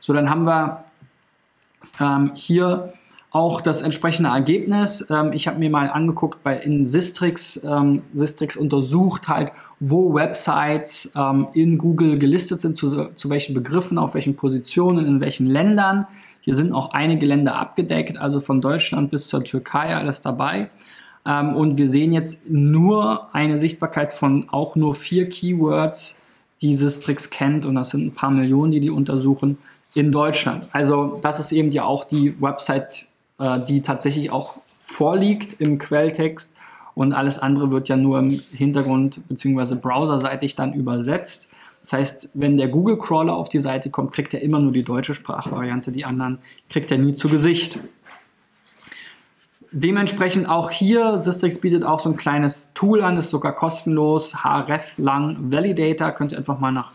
So, 0.00 0.12
dann 0.12 0.28
haben 0.28 0.44
wir 0.44 0.84
ähm, 2.00 2.32
hier 2.34 2.92
auch 3.32 3.62
das 3.62 3.80
entsprechende 3.80 4.28
Ergebnis. 4.28 5.06
Ähm, 5.10 5.32
ich 5.32 5.48
habe 5.48 5.58
mir 5.58 5.70
mal 5.70 5.88
angeguckt 5.88 6.42
bei 6.42 6.56
in 6.58 6.84
Sistrix. 6.84 7.64
Ähm, 7.64 8.02
Sistrix 8.12 8.56
untersucht 8.56 9.28
halt, 9.28 9.52
wo 9.80 10.14
Websites 10.14 11.14
ähm, 11.16 11.48
in 11.54 11.78
Google 11.78 12.18
gelistet 12.18 12.60
sind, 12.60 12.76
zu, 12.76 13.06
zu 13.14 13.30
welchen 13.30 13.54
Begriffen, 13.54 13.96
auf 13.96 14.14
welchen 14.14 14.36
Positionen, 14.36 15.06
in 15.06 15.20
welchen 15.20 15.46
Ländern. 15.46 16.06
Hier 16.40 16.54
sind 16.54 16.72
auch 16.72 16.90
einige 16.90 17.24
Länder 17.24 17.54
abgedeckt, 17.54 18.18
also 18.18 18.40
von 18.40 18.60
Deutschland 18.60 19.10
bis 19.10 19.28
zur 19.28 19.44
Türkei 19.44 19.96
alles 19.96 20.20
dabei. 20.20 20.68
Ähm, 21.26 21.54
und 21.54 21.78
wir 21.78 21.86
sehen 21.86 22.12
jetzt 22.12 22.48
nur 22.48 23.34
eine 23.34 23.58
Sichtbarkeit 23.58 24.12
von 24.12 24.48
auch 24.50 24.76
nur 24.76 24.94
vier 24.94 25.28
Keywords, 25.28 26.24
die 26.60 26.74
Sistrix 26.74 27.30
kennt. 27.30 27.64
Und 27.66 27.74
das 27.74 27.90
sind 27.90 28.06
ein 28.06 28.14
paar 28.14 28.30
Millionen, 28.30 28.72
die 28.72 28.80
die 28.80 28.90
untersuchen 28.90 29.58
in 29.94 30.10
Deutschland. 30.10 30.68
Also 30.72 31.18
das 31.22 31.38
ist 31.40 31.52
eben 31.52 31.70
ja 31.70 31.84
auch 31.84 32.04
die 32.04 32.40
Website, 32.40 33.06
äh, 33.38 33.60
die 33.60 33.82
tatsächlich 33.82 34.30
auch 34.30 34.54
vorliegt 34.80 35.60
im 35.60 35.78
Quelltext. 35.78 36.56
Und 36.94 37.12
alles 37.14 37.38
andere 37.38 37.70
wird 37.70 37.88
ja 37.88 37.96
nur 37.96 38.18
im 38.18 38.28
Hintergrund 38.28 39.26
bzw. 39.28 39.76
browserseitig 39.76 40.56
dann 40.56 40.74
übersetzt. 40.74 41.50
Das 41.80 41.94
heißt, 41.94 42.30
wenn 42.34 42.56
der 42.56 42.68
Google 42.68 42.96
Crawler 42.96 43.34
auf 43.34 43.48
die 43.48 43.58
Seite 43.58 43.90
kommt, 43.90 44.12
kriegt 44.12 44.34
er 44.34 44.42
immer 44.42 44.60
nur 44.60 44.72
die 44.72 44.84
deutsche 44.84 45.14
Sprachvariante, 45.14 45.90
die 45.90 46.04
anderen 46.04 46.38
kriegt 46.70 46.90
er 46.92 46.98
nie 46.98 47.14
zu 47.14 47.28
Gesicht. 47.28 47.80
Dementsprechend 49.74 50.48
auch 50.50 50.70
hier, 50.70 51.16
Systrix 51.16 51.58
bietet 51.58 51.82
auch 51.82 51.98
so 51.98 52.10
ein 52.10 52.16
kleines 52.18 52.74
Tool 52.74 53.02
an, 53.02 53.16
ist 53.16 53.30
sogar 53.30 53.54
kostenlos, 53.54 54.44
href 54.44 54.98
lang 54.98 55.50
Validator, 55.50 56.10
könnt 56.10 56.32
ihr 56.32 56.38
einfach 56.38 56.60
mal 56.60 56.72
nach 56.72 56.92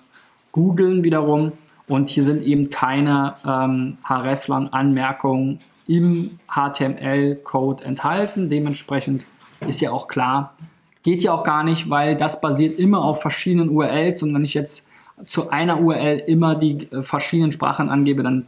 googeln 0.52 1.04
wiederum. 1.04 1.54
Und 1.88 2.10
hier 2.10 2.24
sind 2.24 2.44
eben 2.44 2.70
keine 2.70 3.36
ähm, 3.44 3.98
href 4.08 4.48
lang 4.48 4.68
Anmerkungen 4.70 5.60
im 5.88 6.40
HTML-Code 6.48 7.84
enthalten. 7.84 8.50
Dementsprechend 8.50 9.26
ist 9.62 9.82
ja 9.82 9.92
auch 9.92 10.08
klar, 10.08 10.54
geht 11.02 11.24
ja 11.24 11.34
auch 11.34 11.44
gar 11.44 11.64
nicht, 11.64 11.90
weil 11.90 12.16
das 12.16 12.42
basiert 12.42 12.78
immer 12.78 13.04
auf 13.04 13.22
verschiedenen 13.22 13.70
URLs 13.70 14.22
und 14.22 14.36
wenn 14.36 14.44
ich 14.44 14.54
jetzt 14.54 14.90
zu 15.26 15.50
einer 15.50 15.80
URL 15.80 16.20
immer 16.28 16.54
die 16.54 16.92
äh, 16.92 17.02
verschiedenen 17.02 17.52
Sprachen 17.52 17.90
angebe, 17.90 18.22
dann, 18.22 18.46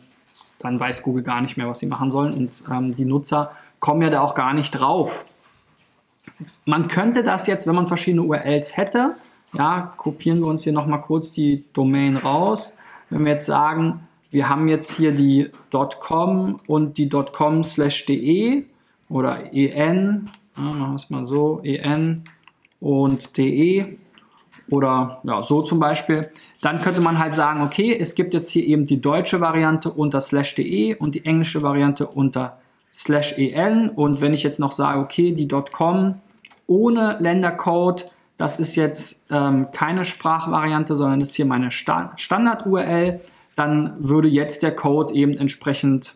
dann 0.60 0.80
weiß 0.80 1.02
Google 1.02 1.24
gar 1.24 1.42
nicht 1.42 1.58
mehr, 1.58 1.68
was 1.68 1.80
sie 1.80 1.88
machen 1.88 2.12
sollen 2.12 2.34
und 2.34 2.64
ähm, 2.70 2.96
die 2.96 3.06
Nutzer 3.06 3.54
kommen 3.80 4.02
ja 4.02 4.10
da 4.10 4.22
auch 4.22 4.36
gar 4.36 4.54
nicht 4.54 4.72
drauf. 4.72 5.26
Man 6.66 6.88
könnte 6.88 7.24
das 7.24 7.48
jetzt, 7.48 7.68
wenn 7.68 7.76
man 7.76 7.88
verschiedene 7.88 8.24
URLs 8.24 8.78
hätte, 8.78 9.16
ja, 9.54 9.94
kopieren 9.98 10.40
wir 10.40 10.48
uns 10.48 10.64
hier 10.64 10.74
nochmal 10.74 11.02
kurz 11.02 11.32
die 11.32 11.66
Domain 11.74 12.18
raus. 12.18 12.78
Wenn 13.10 13.26
wir 13.26 13.34
jetzt 13.34 13.48
sagen, 13.48 14.08
wir 14.32 14.48
haben 14.48 14.68
jetzt 14.68 14.92
hier 14.92 15.12
die 15.12 15.50
.com 16.00 16.60
und 16.68 16.98
die 16.98 17.10
.com 17.10 17.64
slash 17.64 18.06
de 18.06 18.66
oder 19.10 19.54
en, 19.54 20.30
ja, 20.56 20.64
machen 20.64 20.92
wir 20.92 20.96
es 20.96 21.10
mal 21.10 21.26
so, 21.26 21.62
en 21.64 22.24
und 22.80 23.38
de 23.38 23.98
oder 24.70 25.20
ja, 25.24 25.42
so 25.42 25.64
zum 25.64 25.80
Beispiel, 25.80 26.32
dann 26.62 26.82
könnte 26.82 27.02
man 27.02 27.18
halt 27.18 27.34
sagen, 27.34 27.62
okay, 27.62 27.98
es 28.00 28.14
gibt 28.14 28.36
jetzt 28.36 28.52
hier 28.52 28.68
eben 28.68 28.86
die 28.86 29.02
deutsche 29.02 29.42
Variante 29.42 29.90
unter 29.92 30.22
slash.de 30.22 30.96
und 30.96 31.16
die 31.16 31.26
englische 31.26 31.64
Variante 31.64 32.06
unter 32.06 32.59
slash 32.92 33.38
en. 33.38 33.90
Und 33.90 34.22
wenn 34.22 34.34
ich 34.34 34.44
jetzt 34.44 34.60
noch 34.60 34.72
sage, 34.72 35.00
okay, 35.00 35.34
die 35.34 35.48
.com 35.48 36.16
ohne 36.68 37.18
Ländercode, 37.20 38.06
das 38.38 38.60
ist 38.60 38.76
jetzt 38.76 39.28
ähm, 39.32 39.68
keine 39.74 40.06
Sprachvariante, 40.06 40.96
sondern 40.96 41.22
ist 41.22 41.36
hier 41.36 41.46
meine 41.46 41.72
Sta 41.72 42.14
Standard-URL, 42.16 43.20
dann 43.56 43.96
würde 44.00 44.30
jetzt 44.30 44.64
der 44.64 44.76
Code 44.76 45.14
eben 45.14 45.38
entsprechend 45.38 46.16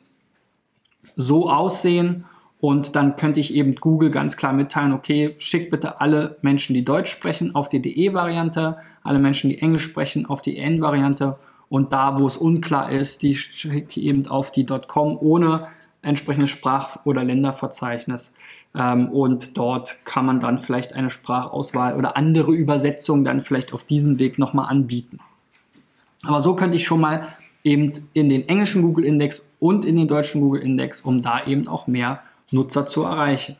so 1.15 1.50
aussehen. 1.50 2.25
Und 2.62 2.96
dann 2.96 3.18
könnte 3.18 3.42
ich 3.42 3.53
eben 3.53 3.75
Google 3.75 4.10
ganz 4.10 4.38
klar 4.38 4.53
mitteilen, 4.53 4.94
okay, 4.94 5.36
schick 5.38 5.70
bitte 5.70 6.00
alle 6.00 6.38
Menschen, 6.42 6.74
die 6.74 6.86
Deutsch 6.86 7.12
sprechen, 7.12 7.56
auf 7.56 7.68
die 7.68 7.82
DE-Variante, 7.82 8.77
alle 9.03 9.20
Menschen, 9.20 9.50
die 9.50 9.60
Englisch 9.60 9.84
sprechen, 9.84 10.25
auf 10.25 10.42
die 10.42 10.58
EN-Variante 10.58 11.38
und 11.74 11.92
da, 11.92 12.20
wo 12.20 12.27
es 12.27 12.38
unklar 12.38 12.92
ist, 12.92 13.24
die 13.24 13.36
schicke 13.36 14.00
ich 14.00 14.06
eben 14.06 14.27
auf 14.27 14.51
die 14.51 14.63
.com 14.63 15.18
ohne 15.20 15.70
entsprechendes 16.03 16.51
Sprach- 16.51 17.00
oder 17.05 17.24
Länderverzeichnis. 17.24 18.33
Ähm, 18.75 19.10
und 19.10 19.57
dort 19.57 20.05
kann 20.05 20.25
man 20.25 20.39
dann 20.39 20.60
vielleicht 20.60 20.93
eine 20.93 21.10
Sprachauswahl 21.10 21.95
oder 21.95 22.15
andere 22.15 22.51
Übersetzungen 22.53 23.24
dann 23.24 23.41
vielleicht 23.41 23.74
auf 23.74 23.86
diesem 23.86 24.19
Weg 24.19 24.38
nochmal 24.38 24.69
anbieten. 24.69 25.19
Aber 26.24 26.41
so 26.41 26.55
könnte 26.55 26.75
ich 26.75 26.86
schon 26.86 27.01
mal 27.01 27.27
eben 27.63 27.93
in 28.13 28.29
den 28.29 28.48
englischen 28.48 28.81
Google 28.81 29.05
Index 29.05 29.53
und 29.60 29.86
in 29.86 29.95
den 29.95 30.07
deutschen 30.07 30.41
Google 30.41 30.62
Index, 30.62 31.01
um 31.01 31.22
da 31.22 31.45
eben 31.45 31.67
auch 31.67 31.88
mehr 31.88 32.22
Nutzer 32.51 32.86
zu 32.86 33.03
erreichen. 33.03 33.55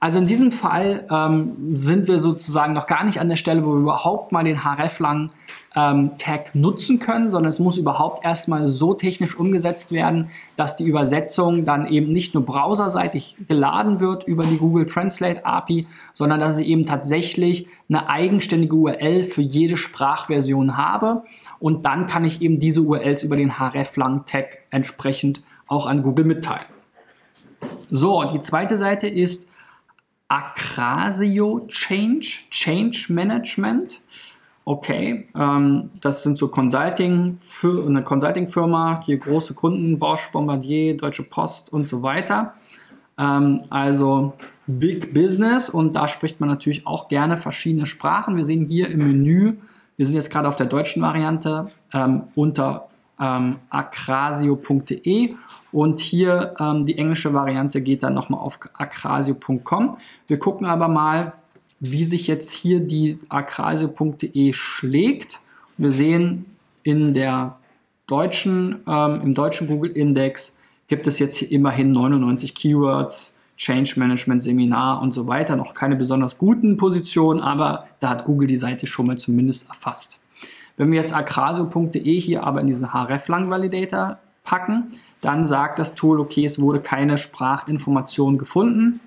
Also 0.00 0.18
in 0.18 0.26
diesem 0.26 0.52
Fall 0.52 1.06
ähm, 1.10 1.76
sind 1.76 2.06
wir 2.06 2.20
sozusagen 2.20 2.72
noch 2.72 2.86
gar 2.86 3.04
nicht 3.04 3.20
an 3.20 3.28
der 3.28 3.36
Stelle, 3.36 3.64
wo 3.64 3.72
wir 3.72 3.80
überhaupt 3.80 4.30
mal 4.30 4.44
den 4.44 4.64
hreflang 4.64 5.30
ähm, 5.74 6.12
Tag 6.18 6.54
nutzen 6.54 7.00
können, 7.00 7.30
sondern 7.30 7.48
es 7.48 7.58
muss 7.58 7.76
überhaupt 7.76 8.24
erstmal 8.24 8.68
so 8.68 8.94
technisch 8.94 9.36
umgesetzt 9.36 9.90
werden, 9.90 10.30
dass 10.54 10.76
die 10.76 10.84
Übersetzung 10.84 11.64
dann 11.64 11.88
eben 11.88 12.12
nicht 12.12 12.32
nur 12.34 12.44
browserseitig 12.44 13.36
geladen 13.48 13.98
wird 13.98 14.22
über 14.22 14.44
die 14.44 14.58
Google 14.58 14.86
Translate 14.86 15.44
API, 15.44 15.88
sondern 16.12 16.38
dass 16.38 16.58
ich 16.58 16.68
eben 16.68 16.84
tatsächlich 16.84 17.66
eine 17.88 18.08
eigenständige 18.08 18.76
URL 18.76 19.24
für 19.24 19.42
jede 19.42 19.76
Sprachversion 19.76 20.76
habe 20.76 21.24
und 21.58 21.86
dann 21.86 22.06
kann 22.06 22.24
ich 22.24 22.40
eben 22.40 22.60
diese 22.60 22.82
URLs 22.82 23.24
über 23.24 23.34
den 23.34 23.58
hreflang 23.58 24.26
Tag 24.26 24.58
entsprechend 24.70 25.42
auch 25.66 25.86
an 25.86 26.04
Google 26.04 26.24
mitteilen. 26.24 26.62
So, 27.90 28.22
die 28.32 28.40
zweite 28.40 28.76
Seite 28.76 29.08
ist 29.08 29.47
Acrasio 30.28 31.66
Change, 31.68 32.40
Change 32.50 33.06
Management. 33.08 34.00
Okay, 34.64 35.26
ähm, 35.34 35.90
das 36.02 36.22
sind 36.22 36.36
so 36.36 36.48
Consulting, 36.48 37.38
für 37.38 37.86
eine 37.86 38.02
Consulting-Firma, 38.02 39.00
hier 39.04 39.16
große 39.16 39.54
Kunden, 39.54 39.98
Bosch, 39.98 40.30
Bombardier, 40.30 40.94
Deutsche 40.94 41.22
Post 41.22 41.72
und 41.72 41.88
so 41.88 42.02
weiter. 42.02 42.52
Ähm, 43.16 43.62
also 43.70 44.34
Big 44.66 45.14
Business 45.14 45.70
und 45.70 45.94
da 45.94 46.06
spricht 46.06 46.40
man 46.40 46.50
natürlich 46.50 46.86
auch 46.86 47.08
gerne 47.08 47.38
verschiedene 47.38 47.86
Sprachen. 47.86 48.36
Wir 48.36 48.44
sehen 48.44 48.66
hier 48.66 48.90
im 48.90 48.98
Menü, 48.98 49.54
wir 49.96 50.04
sind 50.04 50.14
jetzt 50.14 50.30
gerade 50.30 50.46
auf 50.46 50.56
der 50.56 50.66
deutschen 50.66 51.00
Variante 51.00 51.70
ähm, 51.94 52.24
unter 52.34 52.88
ähm, 53.20 53.56
acrasio.de 53.70 55.34
und 55.72 56.00
hier 56.00 56.54
ähm, 56.58 56.86
die 56.86 56.96
englische 56.98 57.34
Variante 57.34 57.82
geht 57.82 58.02
dann 58.02 58.14
nochmal 58.14 58.40
auf 58.40 58.58
acrasio.com. 58.74 59.98
Wir 60.26 60.38
gucken 60.38 60.66
aber 60.66 60.88
mal, 60.88 61.32
wie 61.80 62.04
sich 62.04 62.26
jetzt 62.26 62.52
hier 62.52 62.80
die 62.80 63.18
acrasio.de 63.28 64.52
schlägt. 64.52 65.40
Wir 65.76 65.90
sehen 65.90 66.46
in 66.82 67.14
der 67.14 67.56
deutschen, 68.06 68.80
ähm, 68.86 69.20
im 69.22 69.34
deutschen 69.34 69.68
Google 69.68 69.90
Index 69.92 70.58
gibt 70.88 71.06
es 71.06 71.18
jetzt 71.18 71.36
hier 71.36 71.52
immerhin 71.52 71.92
99 71.92 72.54
Keywords, 72.54 73.38
Change 73.56 73.94
Management 73.96 74.42
Seminar 74.42 75.02
und 75.02 75.12
so 75.12 75.26
weiter. 75.26 75.56
Noch 75.56 75.74
keine 75.74 75.96
besonders 75.96 76.38
guten 76.38 76.76
Positionen, 76.76 77.40
aber 77.40 77.86
da 78.00 78.10
hat 78.10 78.24
Google 78.24 78.46
die 78.46 78.56
Seite 78.56 78.86
schon 78.86 79.06
mal 79.06 79.18
zumindest 79.18 79.68
erfasst. 79.68 80.20
Wenn 80.78 80.90
wir 80.90 81.00
jetzt 81.00 81.14
acrasio.de 81.14 82.20
hier 82.20 82.44
aber 82.44 82.60
in 82.62 82.66
diesen 82.66 82.92
hreflang 82.94 83.50
Validator 83.50 84.18
packen, 84.44 84.92
dann 85.20 85.44
sagt 85.44 85.78
das 85.78 85.94
Tool, 85.94 86.20
okay, 86.20 86.44
es 86.44 86.60
wurde 86.60 86.80
keine 86.80 87.18
Sprachinformation 87.18 88.38
gefunden. 88.38 89.00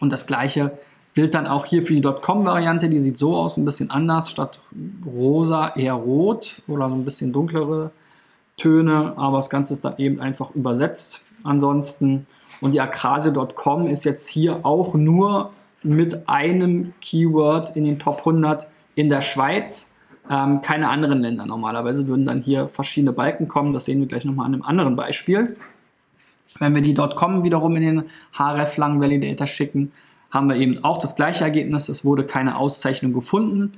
Und 0.00 0.10
das 0.10 0.26
gleiche 0.26 0.72
gilt 1.14 1.34
dann 1.34 1.46
auch 1.46 1.66
hier 1.66 1.82
für 1.82 1.94
die 1.94 2.00
.com-Variante. 2.00 2.88
Die 2.88 2.98
sieht 2.98 3.18
so 3.18 3.36
aus, 3.36 3.58
ein 3.58 3.64
bisschen 3.64 3.90
anders. 3.90 4.30
Statt 4.30 4.60
rosa 5.06 5.68
eher 5.76 5.92
rot 5.92 6.62
oder 6.66 6.88
so 6.88 6.94
ein 6.94 7.04
bisschen 7.04 7.32
dunklere 7.32 7.90
Töne. 8.56 9.12
Aber 9.16 9.36
das 9.36 9.50
Ganze 9.50 9.74
ist 9.74 9.84
dann 9.84 9.98
eben 9.98 10.20
einfach 10.20 10.54
übersetzt. 10.54 11.26
Ansonsten 11.44 12.26
und 12.62 12.74
die 12.74 12.80
Acrasio.com 12.80 13.88
ist 13.88 14.04
jetzt 14.04 14.28
hier 14.28 14.64
auch 14.64 14.94
nur 14.94 15.50
mit 15.82 16.28
einem 16.28 16.94
Keyword 17.00 17.76
in 17.76 17.84
den 17.84 17.98
Top 17.98 18.18
100 18.18 18.68
in 18.94 19.08
der 19.08 19.20
Schweiz 19.20 19.91
ähm, 20.30 20.62
keine 20.62 20.88
anderen 20.88 21.20
Länder. 21.20 21.46
Normalerweise 21.46 22.06
würden 22.06 22.26
dann 22.26 22.42
hier 22.42 22.68
verschiedene 22.68 23.12
Balken 23.12 23.48
kommen. 23.48 23.72
Das 23.72 23.86
sehen 23.86 24.00
wir 24.00 24.06
gleich 24.06 24.24
nochmal 24.24 24.46
an 24.46 24.54
einem 24.54 24.62
anderen 24.62 24.96
Beispiel. 24.96 25.56
Wenn 26.58 26.74
wir 26.74 26.82
die 26.82 26.94
.com 26.94 27.44
wiederum 27.44 27.76
in 27.76 27.82
den 27.82 28.04
hreflang 28.32 29.00
Validator 29.00 29.46
schicken, 29.46 29.92
haben 30.30 30.48
wir 30.48 30.56
eben 30.56 30.84
auch 30.84 30.98
das 30.98 31.16
gleiche 31.16 31.44
Ergebnis. 31.44 31.88
Es 31.88 32.04
wurde 32.04 32.24
keine 32.24 32.56
Auszeichnung 32.56 33.12
gefunden. 33.12 33.72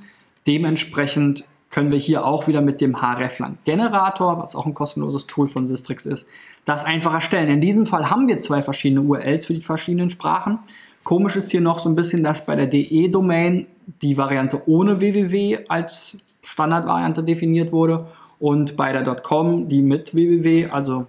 Dementsprechend 0.47 1.45
können 1.71 1.91
wir 1.91 1.97
hier 1.97 2.25
auch 2.25 2.47
wieder 2.47 2.61
mit 2.61 2.79
dem 2.79 3.01
hreflang 3.01 3.57
Generator, 3.65 4.39
was 4.39 4.55
auch 4.55 4.65
ein 4.65 4.73
kostenloses 4.73 5.27
Tool 5.27 5.47
von 5.47 5.67
Sistrix 5.67 6.05
ist, 6.05 6.27
das 6.63 6.85
einfach 6.85 7.13
erstellen. 7.13 7.49
In 7.49 7.61
diesem 7.61 7.85
Fall 7.85 8.09
haben 8.09 8.27
wir 8.27 8.39
zwei 8.39 8.61
verschiedene 8.61 9.01
URLs 9.01 9.45
für 9.45 9.53
die 9.53 9.61
verschiedenen 9.61 10.09
Sprachen. 10.09 10.59
Komisch 11.03 11.35
ist 11.35 11.51
hier 11.51 11.61
noch 11.61 11.79
so 11.79 11.89
ein 11.89 11.95
bisschen, 11.95 12.23
dass 12.23 12.45
bei 12.45 12.55
der 12.55 12.67
DE-Domain 12.67 13.67
die 14.01 14.17
Variante 14.17 14.61
ohne 14.67 15.01
www 15.01 15.65
als 15.67 16.24
Standardvariante 16.45 17.23
definiert 17.23 17.71
wurde 17.71 18.07
und 18.39 18.77
bei 18.77 18.93
der 18.93 19.03
.com 19.15 19.67
die 19.67 19.81
mit 19.81 20.15
www, 20.15 20.67
also 20.71 21.07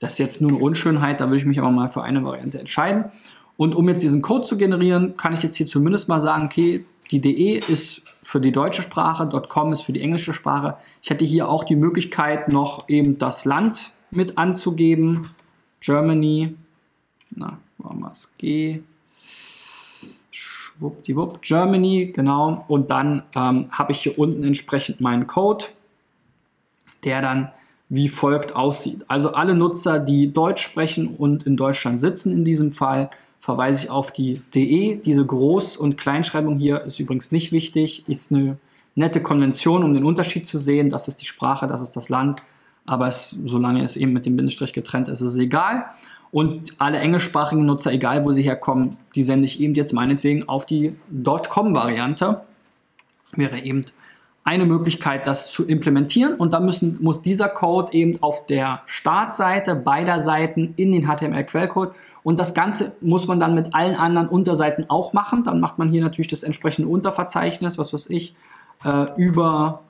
das 0.00 0.12
ist 0.12 0.18
jetzt 0.18 0.40
nur 0.40 0.50
eine 0.50 0.60
Unschönheit, 0.60 1.20
da 1.20 1.26
würde 1.26 1.38
ich 1.38 1.44
mich 1.44 1.58
aber 1.58 1.70
mal 1.70 1.88
für 1.88 2.02
eine 2.02 2.24
Variante 2.24 2.58
entscheiden. 2.58 3.06
Und 3.56 3.74
um 3.74 3.88
jetzt 3.88 4.02
diesen 4.02 4.22
Code 4.22 4.44
zu 4.44 4.56
generieren, 4.56 5.16
kann 5.16 5.34
ich 5.34 5.42
jetzt 5.42 5.56
hier 5.56 5.66
zumindest 5.66 6.08
mal 6.08 6.20
sagen, 6.20 6.46
okay, 6.46 6.84
die 7.10 7.20
DE 7.20 7.54
ist 7.54 8.02
für 8.22 8.40
die 8.40 8.52
deutsche 8.52 8.82
Sprache, 8.82 9.28
.com 9.48 9.72
ist 9.72 9.82
für 9.82 9.92
die 9.92 10.00
englische 10.00 10.32
Sprache. 10.32 10.76
Ich 11.02 11.10
hätte 11.10 11.24
hier 11.24 11.48
auch 11.48 11.64
die 11.64 11.74
Möglichkeit, 11.74 12.52
noch 12.52 12.88
eben 12.88 13.18
das 13.18 13.44
Land 13.44 13.92
mit 14.10 14.38
anzugeben. 14.38 15.28
Germany, 15.80 16.54
na, 17.30 17.58
wollen 17.78 18.00
wir 18.00 18.12
es 18.12 18.32
G, 18.38 18.80
schwuppdiwupp, 20.78 21.42
Germany, 21.42 22.12
genau. 22.14 22.64
Und 22.68 22.90
dann 22.90 23.22
ähm, 23.34 23.66
habe 23.70 23.92
ich 23.92 24.00
hier 24.00 24.18
unten 24.18 24.44
entsprechend 24.44 25.00
meinen 25.00 25.26
Code, 25.26 25.66
der 27.04 27.22
dann 27.22 27.50
wie 27.88 28.08
folgt 28.08 28.54
aussieht. 28.54 29.04
Also 29.08 29.32
alle 29.32 29.54
Nutzer, 29.54 29.98
die 29.98 30.32
Deutsch 30.32 30.62
sprechen 30.62 31.16
und 31.16 31.44
in 31.44 31.56
Deutschland 31.56 32.00
sitzen 32.00 32.32
in 32.32 32.44
diesem 32.44 32.72
Fall, 32.72 33.08
verweise 33.40 33.84
ich 33.84 33.90
auf 33.90 34.12
die 34.12 34.42
DE. 34.54 34.96
Diese 34.96 35.22
Groß- 35.22 35.78
und 35.78 35.96
Kleinschreibung 35.96 36.58
hier 36.58 36.82
ist 36.82 36.98
übrigens 36.98 37.32
nicht 37.32 37.50
wichtig, 37.50 38.04
ist 38.06 38.30
eine 38.30 38.58
nette 38.94 39.22
Konvention, 39.22 39.84
um 39.84 39.94
den 39.94 40.04
Unterschied 40.04 40.46
zu 40.46 40.58
sehen. 40.58 40.90
Das 40.90 41.08
ist 41.08 41.22
die 41.22 41.26
Sprache, 41.26 41.66
das 41.66 41.80
ist 41.80 41.92
das 41.92 42.10
Land. 42.10 42.42
Aber 42.84 43.06
es, 43.06 43.30
solange 43.30 43.82
es 43.82 43.96
eben 43.96 44.12
mit 44.12 44.26
dem 44.26 44.36
Bindestrich 44.36 44.72
getrennt 44.72 45.08
ist, 45.08 45.20
ist 45.20 45.34
es 45.34 45.36
egal. 45.36 45.86
Und 46.30 46.74
alle 46.78 46.98
englischsprachigen 46.98 47.64
Nutzer, 47.64 47.92
egal 47.92 48.24
wo 48.24 48.32
sie 48.32 48.42
herkommen, 48.42 48.96
die 49.14 49.22
sende 49.22 49.46
ich 49.46 49.60
eben 49.60 49.74
jetzt 49.74 49.92
meinetwegen 49.92 50.48
auf 50.48 50.66
die 50.66 50.94
.com-Variante. 51.24 52.42
Wäre 53.32 53.60
eben 53.60 53.84
eine 54.44 54.66
Möglichkeit, 54.66 55.26
das 55.26 55.50
zu 55.50 55.66
implementieren. 55.66 56.34
Und 56.34 56.54
dann 56.54 56.64
müssen, 56.64 56.98
muss 57.02 57.22
dieser 57.22 57.48
Code 57.48 57.92
eben 57.92 58.22
auf 58.22 58.46
der 58.46 58.82
Startseite 58.86 59.74
beider 59.74 60.20
Seiten 60.20 60.74
in 60.76 60.92
den 60.92 61.06
HTML-Quellcode 61.06 61.94
und 62.28 62.38
das 62.38 62.52
Ganze 62.52 62.96
muss 63.00 63.26
man 63.26 63.40
dann 63.40 63.54
mit 63.54 63.74
allen 63.74 63.94
anderen 63.94 64.28
Unterseiten 64.28 64.90
auch 64.90 65.14
machen. 65.14 65.44
Dann 65.44 65.60
macht 65.60 65.78
man 65.78 65.90
hier 65.90 66.02
natürlich 66.02 66.28
das 66.28 66.42
entsprechende 66.42 66.86
Unterverzeichnis, 66.88 67.78
was 67.78 67.94
weiß 67.94 68.10
ich, 68.10 68.34
äh, 68.84 69.06
über 69.16 69.80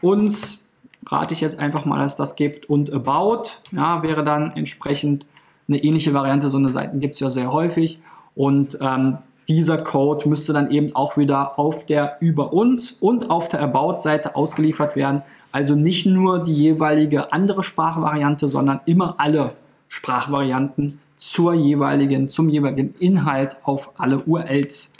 uns, 0.00 0.70
rate 1.06 1.34
ich 1.34 1.40
jetzt 1.40 1.58
einfach 1.58 1.84
mal, 1.84 1.98
dass 1.98 2.16
das 2.16 2.36
gibt, 2.36 2.68
und 2.68 2.92
about, 2.92 3.50
ja, 3.72 4.02
wäre 4.04 4.22
dann 4.22 4.52
entsprechend 4.52 5.26
eine 5.68 5.82
ähnliche 5.82 6.14
Variante, 6.14 6.50
so 6.50 6.58
eine 6.58 6.70
Seiten 6.70 7.00
gibt 7.00 7.14
es 7.14 7.20
ja 7.20 7.30
sehr 7.30 7.52
häufig. 7.52 8.00
Und 8.34 8.78
ähm, 8.80 9.18
dieser 9.48 9.78
Code 9.78 10.28
müsste 10.28 10.52
dann 10.52 10.70
eben 10.70 10.94
auch 10.94 11.16
wieder 11.16 11.58
auf 11.58 11.84
der 11.86 12.16
Über 12.20 12.52
uns 12.52 12.92
und 12.92 13.30
auf 13.30 13.48
der 13.48 13.60
About-Seite 13.62 14.36
ausgeliefert 14.36 14.96
werden. 14.96 15.22
Also 15.50 15.74
nicht 15.74 16.06
nur 16.06 16.42
die 16.42 16.54
jeweilige 16.54 17.32
andere 17.32 17.62
Sprachvariante, 17.62 18.48
sondern 18.48 18.80
immer 18.86 19.16
alle 19.18 19.52
Sprachvarianten 19.88 21.00
zur 21.16 21.54
jeweiligen, 21.54 22.28
zum 22.28 22.48
jeweiligen 22.48 22.94
Inhalt 22.98 23.56
auf 23.62 23.92
alle 23.98 24.20
URLs 24.20 24.94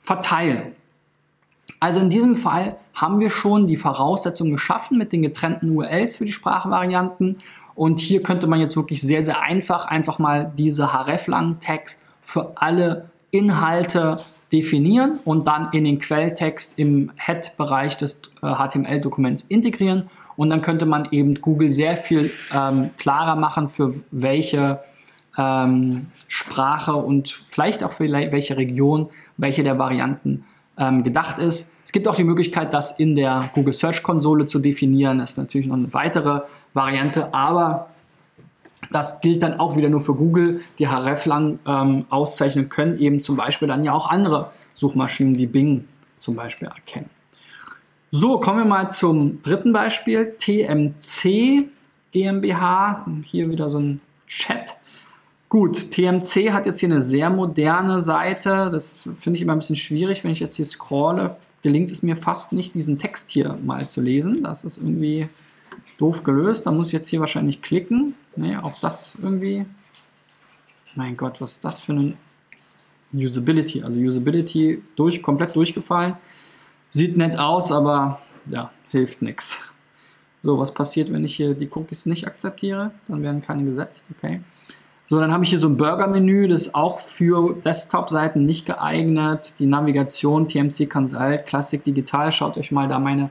verteilen. 0.00 0.72
Also 1.80 2.00
in 2.00 2.10
diesem 2.10 2.36
Fall 2.36 2.76
haben 2.94 3.20
wir 3.20 3.30
schon 3.30 3.66
die 3.66 3.76
Voraussetzungen 3.76 4.52
geschaffen 4.52 4.98
mit 4.98 5.12
den 5.12 5.22
getrennten 5.22 5.70
URLs 5.70 6.16
für 6.16 6.24
die 6.24 6.32
Sprachvarianten. 6.32 7.38
Und 7.74 8.00
hier 8.00 8.22
könnte 8.22 8.46
man 8.46 8.60
jetzt 8.60 8.76
wirklich 8.76 9.02
sehr, 9.02 9.22
sehr 9.22 9.42
einfach 9.42 9.86
einfach 9.86 10.18
mal 10.18 10.52
diese 10.56 10.92
hreflang 10.92 11.58
Tags 11.60 12.00
für 12.20 12.52
alle 12.56 13.10
Inhalte 13.30 14.18
definieren 14.52 15.18
und 15.24 15.48
dann 15.48 15.70
in 15.72 15.84
den 15.84 15.98
Quelltext 15.98 16.78
im 16.78 17.10
Head-Bereich 17.16 17.96
des 17.96 18.20
äh, 18.42 18.54
HTML-Dokuments 18.54 19.42
integrieren. 19.42 20.04
Und 20.36 20.50
dann 20.50 20.62
könnte 20.62 20.86
man 20.86 21.08
eben 21.10 21.34
Google 21.40 21.70
sehr 21.70 21.96
viel 21.96 22.30
ähm, 22.52 22.90
klarer 22.96 23.36
machen, 23.36 23.68
für 23.68 23.94
welche 24.10 24.80
ähm, 25.36 26.06
Sprache 26.28 26.94
und 26.94 27.42
vielleicht 27.48 27.82
auch 27.82 27.92
für 27.92 28.10
welche 28.10 28.56
Region 28.56 29.08
welche 29.36 29.64
der 29.64 29.78
Varianten 29.78 30.44
ähm, 30.78 31.02
gedacht 31.02 31.38
ist. 31.38 31.74
Es 31.84 31.92
gibt 31.92 32.06
auch 32.06 32.14
die 32.14 32.24
Möglichkeit, 32.24 32.72
das 32.72 32.98
in 32.98 33.16
der 33.16 33.50
Google 33.54 33.74
Search 33.74 34.02
Konsole 34.02 34.46
zu 34.46 34.58
definieren. 34.58 35.18
Das 35.18 35.30
ist 35.30 35.38
natürlich 35.38 35.66
noch 35.66 35.76
eine 35.76 35.92
weitere 35.92 36.42
Variante, 36.74 37.32
aber 37.32 37.88
das 38.90 39.20
gilt 39.20 39.42
dann 39.42 39.58
auch 39.58 39.76
wieder 39.76 39.88
nur 39.88 40.00
für 40.00 40.14
Google, 40.14 40.60
die 40.78 40.88
hreflang 40.88 41.58
ähm, 41.66 42.06
auszeichnen 42.10 42.68
können, 42.68 42.98
eben 42.98 43.20
zum 43.20 43.36
Beispiel 43.36 43.68
dann 43.68 43.84
ja 43.84 43.92
auch 43.92 44.10
andere 44.10 44.50
Suchmaschinen 44.74 45.38
wie 45.38 45.46
Bing 45.46 45.88
zum 46.18 46.36
Beispiel 46.36 46.68
erkennen. 46.68 47.08
So, 48.10 48.38
kommen 48.38 48.58
wir 48.58 48.64
mal 48.64 48.88
zum 48.90 49.42
dritten 49.42 49.72
Beispiel, 49.72 50.36
TMC 50.38 51.68
GmbH. 52.12 53.06
Hier 53.24 53.50
wieder 53.50 53.68
so 53.68 53.80
ein 53.80 54.00
Chat. 54.26 54.76
Gut, 55.48 55.90
TMC 55.90 56.52
hat 56.52 56.66
jetzt 56.66 56.80
hier 56.80 56.90
eine 56.90 57.00
sehr 57.00 57.30
moderne 57.30 58.00
Seite. 58.00 58.70
Das 58.72 59.08
finde 59.18 59.36
ich 59.36 59.42
immer 59.42 59.52
ein 59.52 59.58
bisschen 59.58 59.76
schwierig, 59.76 60.24
wenn 60.24 60.30
ich 60.30 60.40
jetzt 60.40 60.56
hier 60.56 60.64
scrolle. 60.64 61.36
Gelingt 61.62 61.90
es 61.90 62.02
mir 62.02 62.16
fast 62.16 62.52
nicht, 62.52 62.74
diesen 62.74 62.98
Text 62.98 63.30
hier 63.30 63.58
mal 63.64 63.88
zu 63.88 64.00
lesen. 64.00 64.42
Das 64.42 64.64
ist 64.64 64.78
irgendwie 64.78 65.28
doof 65.98 66.24
gelöst. 66.24 66.66
Da 66.66 66.72
muss 66.72 66.88
ich 66.88 66.92
jetzt 66.92 67.08
hier 67.08 67.20
wahrscheinlich 67.20 67.62
klicken. 67.62 68.14
Ne, 68.36 68.62
auch 68.62 68.78
das 68.80 69.14
irgendwie. 69.22 69.66
Mein 70.94 71.16
Gott, 71.16 71.40
was 71.40 71.52
ist 71.52 71.64
das 71.64 71.80
für 71.80 71.92
ein 71.92 72.16
Usability? 73.12 73.82
Also 73.82 73.98
Usability 73.98 74.82
durch, 74.96 75.22
komplett 75.22 75.56
durchgefallen. 75.56 76.14
Sieht 76.90 77.16
nett 77.16 77.36
aus, 77.36 77.72
aber 77.72 78.20
ja, 78.46 78.70
hilft 78.90 79.22
nichts. 79.22 79.60
So, 80.42 80.58
was 80.58 80.74
passiert, 80.74 81.12
wenn 81.12 81.24
ich 81.24 81.36
hier 81.36 81.54
die 81.54 81.70
Cookies 81.74 82.06
nicht 82.06 82.26
akzeptiere? 82.26 82.92
Dann 83.08 83.22
werden 83.22 83.40
keine 83.40 83.64
gesetzt, 83.64 84.06
okay. 84.16 84.40
So, 85.06 85.18
dann 85.18 85.32
habe 85.32 85.44
ich 85.44 85.50
hier 85.50 85.58
so 85.58 85.68
ein 85.68 85.76
Burger-Menü, 85.76 86.48
das 86.48 86.66
ist 86.66 86.74
auch 86.74 86.98
für 86.98 87.54
Desktop-Seiten 87.62 88.44
nicht 88.44 88.66
geeignet. 88.66 89.54
Die 89.58 89.66
Navigation, 89.66 90.48
TMC 90.48 90.88
Consult, 90.88 91.46
Classic 91.46 91.82
Digital, 91.82 92.30
schaut 92.32 92.56
euch 92.56 92.70
mal 92.72 92.88
da 92.88 92.98
meine 92.98 93.30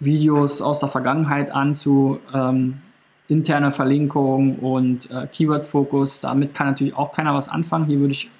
Videos 0.00 0.60
aus 0.60 0.80
der 0.80 0.88
Vergangenheit 0.88 1.50
an 1.52 1.74
zu 1.74 2.20
ähm, 2.32 2.80
interne 3.28 3.72
Verlinkung 3.72 4.56
und 4.56 5.10
äh, 5.10 5.26
Keyword-Fokus. 5.26 6.20
Damit 6.20 6.54
kann 6.54 6.66
natürlich 6.66 6.94
auch 6.94 7.12
keiner 7.12 7.34
was 7.34 7.48
anfangen. 7.48 7.86
Hier 7.86 8.00
würde 8.00 8.12
ich 8.12 8.30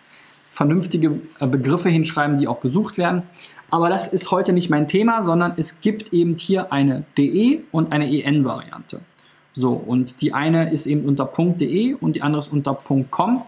vernünftige 0.50 1.20
äh, 1.40 1.46
Begriffe 1.46 1.88
hinschreiben, 1.88 2.38
die 2.38 2.48
auch 2.48 2.60
gesucht 2.60 2.98
werden. 2.98 3.22
Aber 3.70 3.88
das 3.88 4.12
ist 4.12 4.30
heute 4.30 4.52
nicht 4.52 4.70
mein 4.70 4.86
Thema, 4.86 5.22
sondern 5.22 5.54
es 5.56 5.80
gibt 5.80 6.12
eben 6.12 6.36
hier 6.36 6.72
eine 6.72 7.04
DE 7.18 7.64
und 7.72 7.92
eine 7.92 8.12
EN-Variante. 8.12 9.00
So, 9.54 9.72
und 9.72 10.20
die 10.20 10.32
eine 10.32 10.70
ist 10.70 10.86
eben 10.86 11.04
unter 11.04 11.26
.de 11.26 11.94
und 11.94 12.16
die 12.16 12.22
andere 12.22 12.40
ist 12.40 12.52
unter 12.52 12.74
.com. 13.10 13.42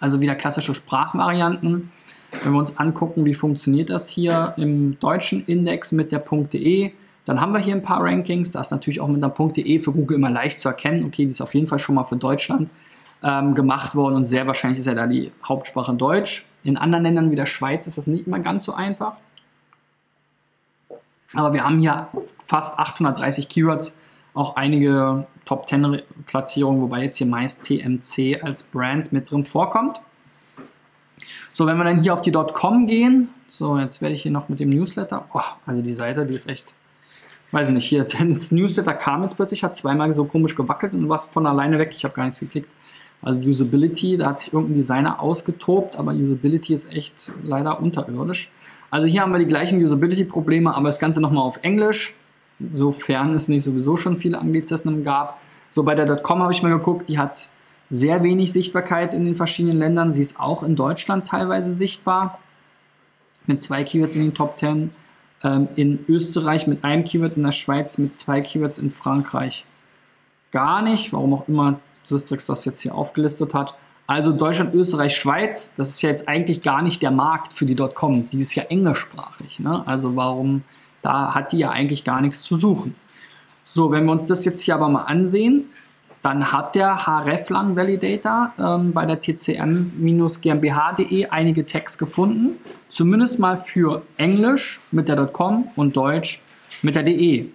Also 0.00 0.20
wieder 0.20 0.34
klassische 0.34 0.74
Sprachvarianten. 0.74 1.92
Wenn 2.42 2.52
wir 2.52 2.58
uns 2.58 2.78
angucken, 2.78 3.24
wie 3.24 3.34
funktioniert 3.34 3.90
das 3.90 4.08
hier 4.08 4.54
im 4.56 4.98
deutschen 4.98 5.44
Index 5.46 5.92
mit 5.92 6.12
der 6.12 6.20
.de, 6.20 6.92
dann 7.24 7.40
haben 7.40 7.52
wir 7.52 7.60
hier 7.60 7.74
ein 7.74 7.82
paar 7.82 8.02
Rankings. 8.02 8.50
Das 8.50 8.68
ist 8.68 8.70
natürlich 8.70 9.00
auch 9.00 9.08
mit 9.08 9.22
der 9.22 9.28
.de 9.30 9.78
für 9.78 9.92
Google 9.92 10.16
immer 10.16 10.30
leicht 10.30 10.58
zu 10.58 10.68
erkennen. 10.68 11.04
Okay, 11.04 11.24
die 11.24 11.30
ist 11.30 11.40
auf 11.40 11.54
jeden 11.54 11.66
Fall 11.66 11.78
schon 11.78 11.94
mal 11.94 12.04
für 12.04 12.16
Deutschland 12.16 12.70
ähm, 13.22 13.54
gemacht 13.54 13.94
worden 13.94 14.14
und 14.14 14.26
sehr 14.26 14.46
wahrscheinlich 14.46 14.80
ist 14.80 14.86
ja 14.86 14.94
da 14.94 15.06
die 15.06 15.30
Hauptsprache 15.44 15.94
Deutsch. 15.94 16.46
In 16.64 16.76
anderen 16.76 17.04
Ländern 17.04 17.30
wie 17.30 17.36
der 17.36 17.46
Schweiz 17.46 17.86
ist 17.86 17.98
das 17.98 18.06
nicht 18.06 18.26
immer 18.26 18.40
ganz 18.40 18.64
so 18.64 18.74
einfach. 18.74 19.14
Aber 21.34 21.52
wir 21.52 21.64
haben 21.64 21.78
hier 21.78 22.08
fast 22.44 22.78
830 22.78 23.48
Keywords, 23.48 24.00
auch 24.34 24.56
einige 24.56 25.26
Top 25.44 25.68
10 25.68 26.02
Platzierungen, 26.26 26.82
wobei 26.82 27.04
jetzt 27.04 27.16
hier 27.16 27.26
meist 27.26 27.64
TMC 27.64 28.42
als 28.42 28.62
Brand 28.62 29.12
mit 29.12 29.30
drin 29.30 29.44
vorkommt. 29.44 30.00
So, 31.52 31.66
wenn 31.66 31.76
wir 31.76 31.84
dann 31.84 32.00
hier 32.00 32.14
auf 32.14 32.22
die 32.22 32.32
.com 32.32 32.86
gehen, 32.86 33.28
so, 33.48 33.78
jetzt 33.78 34.00
werde 34.00 34.14
ich 34.14 34.22
hier 34.22 34.32
noch 34.32 34.48
mit 34.48 34.58
dem 34.58 34.70
Newsletter, 34.70 35.26
oh, 35.34 35.40
also 35.66 35.82
die 35.82 35.92
Seite, 35.92 36.24
die 36.24 36.34
ist 36.34 36.48
echt, 36.48 36.72
weiß 37.50 37.68
ich 37.68 37.74
nicht, 37.74 37.84
hier, 37.84 38.04
das 38.28 38.52
Newsletter 38.52 38.94
kam 38.94 39.22
jetzt 39.22 39.36
plötzlich, 39.36 39.62
hat 39.62 39.76
zweimal 39.76 40.12
so 40.14 40.24
komisch 40.24 40.54
gewackelt 40.54 40.94
und 40.94 41.08
war 41.10 41.18
von 41.18 41.46
alleine 41.46 41.78
weg, 41.78 41.92
ich 41.94 42.04
habe 42.04 42.14
gar 42.14 42.24
nichts 42.24 42.40
geklickt. 42.40 42.68
Also 43.20 43.42
Usability, 43.42 44.16
da 44.16 44.30
hat 44.30 44.40
sich 44.40 44.52
irgendein 44.52 44.76
Designer 44.76 45.20
ausgetobt, 45.20 45.96
aber 45.96 46.12
Usability 46.12 46.74
ist 46.74 46.92
echt 46.92 47.30
leider 47.44 47.80
unterirdisch. 47.80 48.50
Also 48.90 49.06
hier 49.06 49.20
haben 49.20 49.32
wir 49.32 49.38
die 49.38 49.46
gleichen 49.46 49.82
Usability-Probleme, 49.82 50.74
aber 50.74 50.86
das 50.86 50.98
Ganze 50.98 51.20
nochmal 51.20 51.44
auf 51.44 51.60
Englisch, 51.62 52.14
sofern 52.66 53.32
es 53.34 53.48
nicht 53.48 53.62
sowieso 53.62 53.96
schon 53.96 54.18
viele 54.18 54.38
Anglizismen 54.38 55.04
gab. 55.04 55.40
So 55.70 55.84
bei 55.84 55.94
der 55.94 56.16
.com 56.16 56.42
habe 56.42 56.52
ich 56.52 56.62
mal 56.62 56.70
geguckt, 56.70 57.08
die 57.08 57.18
hat 57.18 57.48
sehr 57.92 58.22
wenig 58.22 58.54
Sichtbarkeit 58.54 59.12
in 59.12 59.26
den 59.26 59.36
verschiedenen 59.36 59.76
Ländern. 59.76 60.12
Sie 60.12 60.22
ist 60.22 60.40
auch 60.40 60.62
in 60.62 60.76
Deutschland 60.76 61.26
teilweise 61.26 61.74
sichtbar 61.74 62.38
mit 63.46 63.60
zwei 63.60 63.84
Keywords 63.84 64.16
in 64.16 64.22
den 64.22 64.34
Top 64.34 64.56
10. 64.56 64.90
Ähm, 65.44 65.68
in 65.76 65.98
Österreich 66.08 66.66
mit 66.66 66.84
einem 66.84 67.04
Keyword, 67.04 67.36
in 67.36 67.42
der 67.42 67.52
Schweiz 67.52 67.98
mit 67.98 68.16
zwei 68.16 68.40
Keywords, 68.40 68.78
in 68.78 68.90
Frankreich 68.90 69.66
gar 70.52 70.80
nicht. 70.80 71.12
Warum 71.12 71.34
auch 71.34 71.46
immer 71.48 71.80
Sistrix 72.04 72.46
das 72.46 72.64
jetzt 72.64 72.80
hier 72.80 72.94
aufgelistet 72.94 73.52
hat. 73.52 73.74
Also 74.06 74.32
Deutschland, 74.32 74.74
Österreich, 74.74 75.14
Schweiz, 75.14 75.74
das 75.74 75.90
ist 75.90 76.02
ja 76.02 76.08
jetzt 76.08 76.28
eigentlich 76.28 76.62
gar 76.62 76.80
nicht 76.80 77.02
der 77.02 77.10
Markt 77.10 77.52
für 77.52 77.66
die 77.66 77.76
.com. 77.76 78.26
Die 78.30 78.38
ist 78.38 78.54
ja 78.54 78.62
englischsprachig. 78.64 79.60
Ne? 79.60 79.86
Also 79.86 80.16
warum, 80.16 80.62
da 81.02 81.34
hat 81.34 81.52
die 81.52 81.58
ja 81.58 81.70
eigentlich 81.70 82.04
gar 82.04 82.22
nichts 82.22 82.42
zu 82.42 82.56
suchen. 82.56 82.94
So, 83.70 83.90
wenn 83.90 84.06
wir 84.06 84.12
uns 84.12 84.26
das 84.26 84.46
jetzt 84.46 84.62
hier 84.62 84.76
aber 84.76 84.88
mal 84.88 85.02
ansehen, 85.02 85.66
dann 86.22 86.52
hat 86.52 86.74
der 86.76 87.06
hreflang 87.06 87.76
Validator 87.76 88.52
ähm, 88.58 88.92
bei 88.92 89.04
der 89.06 89.20
tcm-gmbh.de 89.20 90.46
einige 91.26 91.66
Tags 91.66 91.98
gefunden, 91.98 92.58
zumindest 92.88 93.40
mal 93.40 93.56
für 93.56 94.02
Englisch 94.16 94.80
mit 94.92 95.08
der 95.08 95.26
.com 95.26 95.68
und 95.74 95.96
Deutsch 95.96 96.42
mit 96.82 96.94
der 96.94 97.02
.de. 97.02 97.46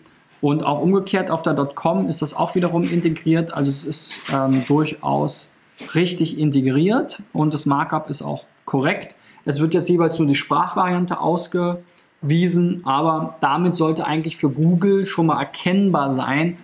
Und 0.41 0.63
auch 0.63 0.81
umgekehrt 0.81 1.31
auf 1.31 1.43
der 1.43 1.55
.com 1.55 2.09
ist 2.09 2.21
das 2.21 2.33
auch 2.35 2.55
wiederum 2.55 2.83
integriert, 2.83 3.53
also 3.53 3.69
es 3.69 3.85
ist 3.85 4.19
ähm, 4.33 4.65
durchaus 4.67 5.51
richtig 5.95 6.37
integriert 6.37 7.23
und 7.33 7.53
das 7.53 7.65
Markup 7.65 8.09
ist 8.09 8.21
auch 8.21 8.43
korrekt. 8.65 9.15
Es 9.45 9.61
wird 9.61 9.73
jetzt 9.73 9.89
jeweils 9.89 10.19
nur 10.19 10.27
die 10.27 10.35
Sprachvariante 10.35 11.21
ausgewiesen, 11.21 12.81
aber 12.85 13.37
damit 13.39 13.75
sollte 13.75 14.05
eigentlich 14.05 14.35
für 14.35 14.49
Google 14.49 15.05
schon 15.05 15.27
mal 15.27 15.39
erkennbar 15.39 16.11
sein, 16.11 16.57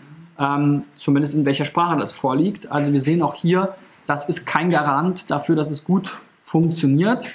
ähm, 0.44 0.84
zumindest 0.96 1.36
in 1.36 1.46
welcher 1.46 1.66
Sprache 1.66 1.98
das 1.98 2.12
vorliegt. 2.12 2.72
Also 2.72 2.92
wir 2.92 3.00
sehen 3.00 3.22
auch 3.22 3.36
hier, 3.36 3.76
das 4.08 4.28
ist 4.28 4.46
kein 4.46 4.70
Garant 4.70 5.32
dafür, 5.32 5.56
dass 5.56 5.72
es 5.72 5.84
gut 5.84 6.20
funktioniert. 6.42 7.28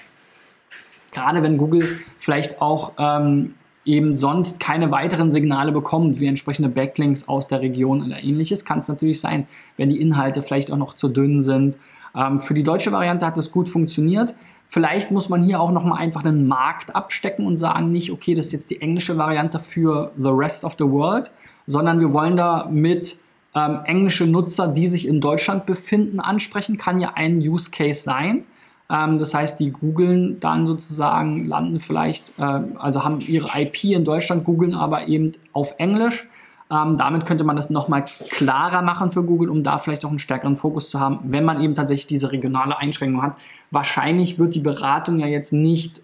Gerade 1.13 1.43
wenn 1.43 1.57
Google 1.57 1.99
vielleicht 2.19 2.61
auch 2.61 2.93
ähm, 2.99 3.55
eben 3.85 4.15
sonst 4.15 4.61
keine 4.61 4.91
weiteren 4.91 5.33
Signale 5.33 5.73
bekommt, 5.73 6.21
wie 6.21 6.27
entsprechende 6.27 6.69
Backlinks 6.69 7.27
aus 7.27 7.49
der 7.49 7.63
Region 7.63 8.05
oder 8.05 8.23
ähnliches, 8.23 8.65
kann 8.65 8.79
es 8.79 8.89
natürlich 8.89 9.21
sein, 9.21 9.47
wenn 9.79 9.89
die 9.89 10.01
Inhalte 10.01 10.43
vielleicht 10.43 10.71
auch 10.71 10.77
noch 10.77 10.93
zu 10.95 11.09
dünn 11.09 11.41
sind. 11.41 11.79
Ähm, 12.15 12.41
für 12.41 12.53
die 12.53 12.63
deutsche 12.63 12.93
Variante 12.93 13.25
hat 13.25 13.39
das 13.39 13.51
gut 13.51 13.69
funktioniert. 13.69 14.35
Vielleicht 14.69 15.11
muss 15.11 15.31
man 15.31 15.43
hier 15.43 15.61
auch 15.61 15.73
nochmal 15.73 15.99
einfach 15.99 16.23
einen 16.25 16.47
Markt 16.47 16.95
abstecken 16.95 17.47
und 17.47 17.57
sagen, 17.57 17.91
nicht, 17.91 18.13
okay, 18.13 18.35
das 18.35 18.47
ist 18.47 18.53
jetzt 18.53 18.71
die 18.71 18.83
englische 18.83 19.17
Variante 19.17 19.59
für 19.59 20.13
the 20.19 20.29
rest 20.29 20.63
of 20.65 20.75
the 20.79 20.85
world, 20.85 21.31
sondern 21.69 22.01
wir 22.01 22.13
wollen 22.13 22.37
da 22.37 22.67
mit 22.71 23.19
ähm, 23.55 23.81
englische 23.85 24.27
Nutzer, 24.27 24.69
die 24.69 24.89
sich 24.89 25.07
in 25.07 25.21
Deutschland 25.21 25.67
befinden, 25.67 26.19
ansprechen. 26.19 26.79
Kann 26.79 26.99
ja 26.99 27.13
ein 27.15 27.39
Use 27.39 27.71
Case 27.71 28.03
sein. 28.03 28.45
Ähm, 28.91 29.19
das 29.19 29.35
heißt, 29.35 29.61
die 29.61 29.71
googeln 29.71 30.41
dann 30.41 30.67
sozusagen, 30.67 31.45
landen 31.47 31.79
vielleicht, 31.79 32.33
äh, 32.39 32.61
also 32.79 33.05
haben 33.05 33.21
ihre 33.21 33.49
IP 33.61 33.85
in 33.85 34.05
Deutschland, 34.05 34.45
googeln 34.45 34.75
aber 34.75 35.09
eben 35.09 35.33
auf 35.53 35.75
Englisch. 35.79 36.27
Ähm, 36.71 36.97
damit 36.99 37.27
könnte 37.27 37.45
man 37.45 37.57
das 37.57 37.71
nochmal 37.71 38.05
klarer 38.31 38.83
machen 38.83 39.13
für 39.13 39.23
Google, 39.23 39.51
um 39.51 39.63
da 39.63 39.79
vielleicht 39.79 40.05
auch 40.05 40.11
einen 40.11 40.19
stärkeren 40.19 40.57
Fokus 40.57 40.91
zu 40.91 41.01
haben, 41.01 41.21
wenn 41.25 41.45
man 41.45 41.63
eben 41.63 41.75
tatsächlich 41.75 42.07
diese 42.07 42.33
regionale 42.33 42.79
Einschränkung 42.79 43.23
hat. 43.23 43.37
Wahrscheinlich 43.71 44.39
wird 44.39 44.55
die 44.55 44.61
Beratung 44.61 45.19
ja 45.19 45.27
jetzt 45.27 45.53
nicht 45.53 46.03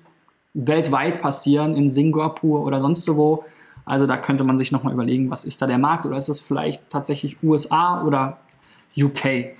weltweit 0.55 1.21
passieren, 1.21 1.75
in 1.75 1.91
Singapur 1.91 2.65
oder 2.65 2.81
sonst 2.81 3.09
wo, 3.15 3.45
also 3.85 4.07
da 4.07 4.17
könnte 4.17 4.45
man 4.45 4.57
sich 4.59 4.73
nochmal 4.73 4.93
überlegen, 4.93 5.31
was 5.31 5.45
ist 5.45 5.61
da 5.61 5.67
der 5.67 5.79
Markt 5.79 6.07
oder 6.07 6.17
ist 6.17 6.29
es 6.29 6.41
vielleicht 6.41 6.89
tatsächlich 6.91 7.43
USA 7.43 8.03
oder 8.03 8.39
UK? 8.97 9.57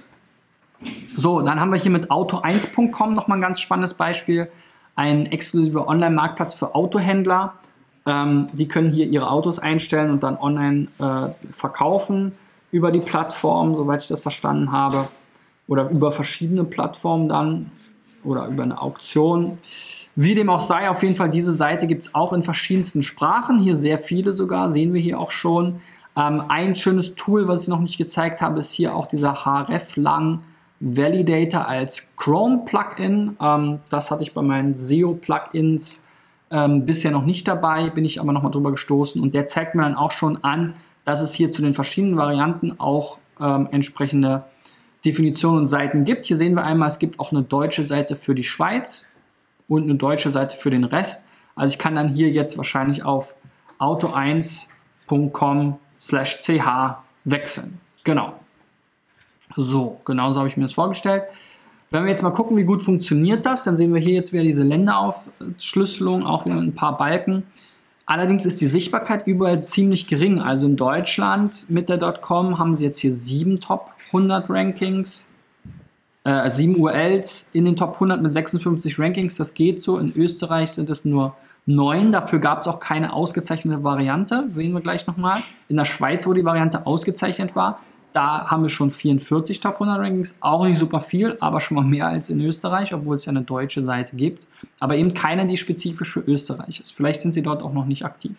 So, 1.17 1.41
dann 1.41 1.61
haben 1.61 1.73
wir 1.73 1.79
hier 1.79 1.91
mit 1.91 2.11
Auto1.com 2.11 3.15
nochmal 3.15 3.39
ein 3.39 3.43
ganz 3.43 3.61
spannendes 3.61 3.95
Beispiel. 3.95 4.51
ein 4.97 5.27
exklusiver 5.27 5.89
Online-Marktplatz 5.89 6.55
für 6.55 6.75
Autohändler. 6.75 7.55
Ähm, 8.07 8.47
die 8.53 8.69
können 8.69 8.91
hier 8.91 9.07
ihre 9.07 9.29
Autos 9.29 9.59
einstellen 9.59 10.13
und 10.13 10.23
dann 10.23 10.37
online 10.37 10.87
äh, 11.01 11.53
verkaufen 11.53 12.33
über 12.71 12.93
die 12.93 13.01
Plattform, 13.01 13.75
soweit 13.75 14.03
ich 14.03 14.09
das 14.09 14.21
verstanden 14.21 14.71
habe. 14.71 15.05
Oder 15.67 15.89
über 15.91 16.13
verschiedene 16.13 16.63
Plattformen 16.63 17.29
dann 17.29 17.73
oder 18.23 18.47
über 18.47 18.63
eine 18.63 18.81
Auktion. 18.81 19.59
Wie 20.17 20.35
dem 20.35 20.49
auch 20.49 20.61
sei, 20.61 20.89
auf 20.89 21.03
jeden 21.03 21.17
Fall, 21.17 21.31
diese 21.31 21.53
Seite 21.53 21.87
gibt 21.87 22.05
es 22.05 22.15
auch 22.15 22.33
in 22.33 22.43
verschiedensten 22.43 23.03
Sprachen. 23.03 23.59
Hier 23.59 23.75
sehr 23.75 23.99
viele 23.99 24.33
sogar, 24.33 24.71
sehen 24.71 24.95
wir 24.95 25.01
hier 25.01 25.19
auch 25.19 25.33
schon. 25.33 25.81
Ähm, 26.17 26.43
ein 26.49 26.75
schönes 26.75 27.17
Tool, 27.17 27.49
was 27.49 27.63
ich 27.63 27.69
noch 27.69 27.81
nicht 27.81 27.99
gezeigt 27.99 28.41
habe, 28.41 28.61
ist 28.61 28.73
hier 28.73 28.95
auch 28.95 29.07
dieser 29.07 29.45
hreflang 29.45 30.43
Validator 30.79 31.67
als 31.67 32.15
Chrome-Plugin. 32.17 33.37
Ähm, 33.41 33.81
das 33.91 34.11
hatte 34.11 34.23
ich 34.23 34.35
bei 34.35 34.43
meinen 34.43 34.75
SEO-Plugins 34.75 36.05
ähm, 36.51 36.87
bisher 36.87 37.11
noch 37.11 37.25
nicht 37.25 37.49
dabei, 37.49 37.91
bin 37.91 38.05
ich 38.05 38.21
aber 38.21 38.33
nochmal 38.33 38.53
drüber 38.53 38.71
gestoßen 38.71 39.21
und 39.21 39.35
der 39.35 39.49
zeigt 39.49 39.75
mir 39.75 39.83
dann 39.83 39.97
auch 39.97 40.13
schon 40.13 40.45
an, 40.45 40.75
dass 41.05 41.21
es 41.21 41.35
hier 41.35 41.51
zu 41.51 41.63
den 41.63 41.75
verschiedenen 41.75 42.17
Varianten 42.17 42.79
auch 42.79 43.19
ähm, 43.41 43.69
entsprechende 43.73 44.45
Definitionen 45.05 45.61
und 45.61 45.67
Seiten 45.67 46.05
gibt. 46.05 46.27
Hier 46.27 46.37
sehen 46.37 46.55
wir 46.55 46.65
einmal, 46.65 46.89
es 46.89 47.01
gibt 47.01 47.19
auch 47.19 47.33
eine 47.33 47.43
deutsche 47.43 47.83
Seite 47.83 48.15
für 48.15 48.35
die 48.35 48.45
Schweiz 48.45 49.11
und 49.69 49.85
eine 49.85 49.95
deutsche 49.95 50.31
Seite 50.31 50.57
für 50.57 50.71
den 50.71 50.85
Rest. 50.85 51.27
Also 51.55 51.73
ich 51.73 51.79
kann 51.79 51.95
dann 51.95 52.09
hier 52.09 52.31
jetzt 52.31 52.57
wahrscheinlich 52.57 53.05
auf 53.05 53.35
auto1.com 53.79 55.79
slash 55.99 56.39
ch 56.39 56.61
wechseln. 57.25 57.81
Genau. 58.03 58.35
So, 59.57 60.01
genauso 60.05 60.41
habe 60.41 60.49
ich 60.49 60.57
mir 60.57 60.65
das 60.65 60.73
vorgestellt. 60.73 61.25
Wenn 61.91 62.05
wir 62.05 62.11
jetzt 62.11 62.23
mal 62.23 62.31
gucken, 62.31 62.57
wie 62.57 62.65
gut 62.65 62.83
funktioniert 62.83 63.47
das, 63.47 63.65
dann 63.65 63.77
sehen 63.77 63.95
wir 63.95 64.01
hier 64.01 64.15
jetzt 64.15 64.33
wieder 64.33 64.43
diese 64.43 64.65
Länderaufschlüsselung, 64.65 66.27
auch 66.27 66.45
wieder 66.45 66.57
ein 66.57 66.75
paar 66.75 66.99
Balken. 66.99 67.45
Allerdings 68.07 68.45
ist 68.45 68.61
die 68.61 68.67
Sichtbarkeit 68.67 69.27
überall 69.27 69.63
ziemlich 69.63 70.09
gering. 70.09 70.41
Also 70.41 70.67
in 70.67 70.77
Deutschland 70.77 71.71
mit 71.71 71.89
der 71.89 71.99
.com 71.99 72.59
haben 72.59 72.75
sie 72.75 72.85
jetzt 72.85 72.99
hier 72.99 73.13
sieben 73.13 73.61
Top 73.61 73.93
100 74.09 74.51
Rankings, 74.51 75.31
äh, 76.25 76.49
sieben 76.51 76.77
URLs 76.77 77.51
in 77.53 77.65
den 77.65 77.77
Top 77.77 77.95
100 77.95 78.21
mit 78.23 78.33
56 78.33 78.99
Rankings. 78.99 79.37
Das 79.37 79.55
geht 79.55 79.81
so. 79.81 79.99
In 79.99 80.13
Österreich 80.17 80.73
sind 80.73 80.91
es 80.91 81.05
nur 81.05 81.35
9. 81.67 82.13
Dafür 82.13 82.39
gab 82.39 82.63
es 82.63 82.69
auch 82.69 82.81
keine 82.81 83.13
ausgezeichnete 83.13 83.85
Variante. 83.85 84.45
Sehen 84.51 84.73
wir 84.73 84.81
gleich 84.81 85.07
nochmal. 85.07 85.41
In 85.69 85.77
der 85.77 85.85
Schweiz, 85.85 86.27
wo 86.27 86.33
die 86.33 86.45
Variante 86.45 86.87
ausgezeichnet 86.87 87.55
war, 87.55 87.81
da 88.15 88.47
haben 88.47 88.63
wir 88.63 88.71
schon 88.71 88.91
44 88.91 89.61
Top 89.61 89.75
100 89.75 89.99
Rankings. 89.99 90.37
Auch 90.41 90.65
nicht 90.65 90.79
super 90.79 91.01
viel, 91.01 91.37
aber 91.41 91.61
schon 91.61 91.75
mal 91.77 91.85
mehr 91.85 92.07
als 92.07 92.31
in 92.31 92.41
Österreich, 92.41 92.95
obwohl 92.95 93.17
es 93.17 93.25
ja 93.25 93.31
eine 93.31 93.43
deutsche 93.43 93.83
Seite 93.83 94.17
gibt. 94.17 94.47
Aber 94.81 94.97
eben 94.97 95.15
keine, 95.15 95.47
die 95.47 95.57
spezifisch 95.57 96.13
für 96.13 96.21
Österreich 96.21 96.81
ist. 96.81 96.95
Vielleicht 96.95 97.23
sind 97.23 97.35
sie 97.35 97.43
dort 97.43 97.63
auch 97.63 97.73
noch 97.73 97.87
nicht 97.87 98.05
aktiv. 98.05 98.37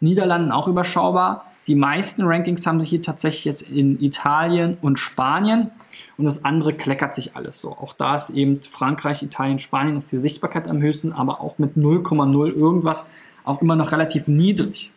Niederlanden 0.00 0.52
auch 0.52 0.68
überschaubar. 0.68 1.46
Die 1.66 1.74
meisten 1.74 2.24
Rankings 2.24 2.66
haben 2.66 2.80
sich 2.80 2.90
hier 2.90 3.02
tatsächlich 3.02 3.44
jetzt 3.44 3.62
in 3.62 4.00
Italien 4.02 4.76
und 4.82 4.98
Spanien 4.98 5.70
und 6.18 6.26
das 6.26 6.44
andere 6.44 6.74
kleckert 6.74 7.14
sich 7.14 7.36
alles 7.36 7.60
so. 7.60 7.70
Auch 7.70 7.94
da 7.94 8.16
ist 8.16 8.30
eben 8.30 8.60
Frankreich, 8.62 9.22
Italien, 9.22 9.58
Spanien 9.58 9.96
ist 9.96 10.12
die 10.12 10.18
Sichtbarkeit 10.18 10.68
am 10.68 10.82
höchsten, 10.82 11.12
aber 11.12 11.40
auch 11.40 11.58
mit 11.58 11.76
0,0 11.76 12.52
irgendwas 12.52 13.04
auch 13.44 13.62
immer 13.62 13.76
noch 13.76 13.92
relativ 13.92 14.28
niedrig. 14.28 14.90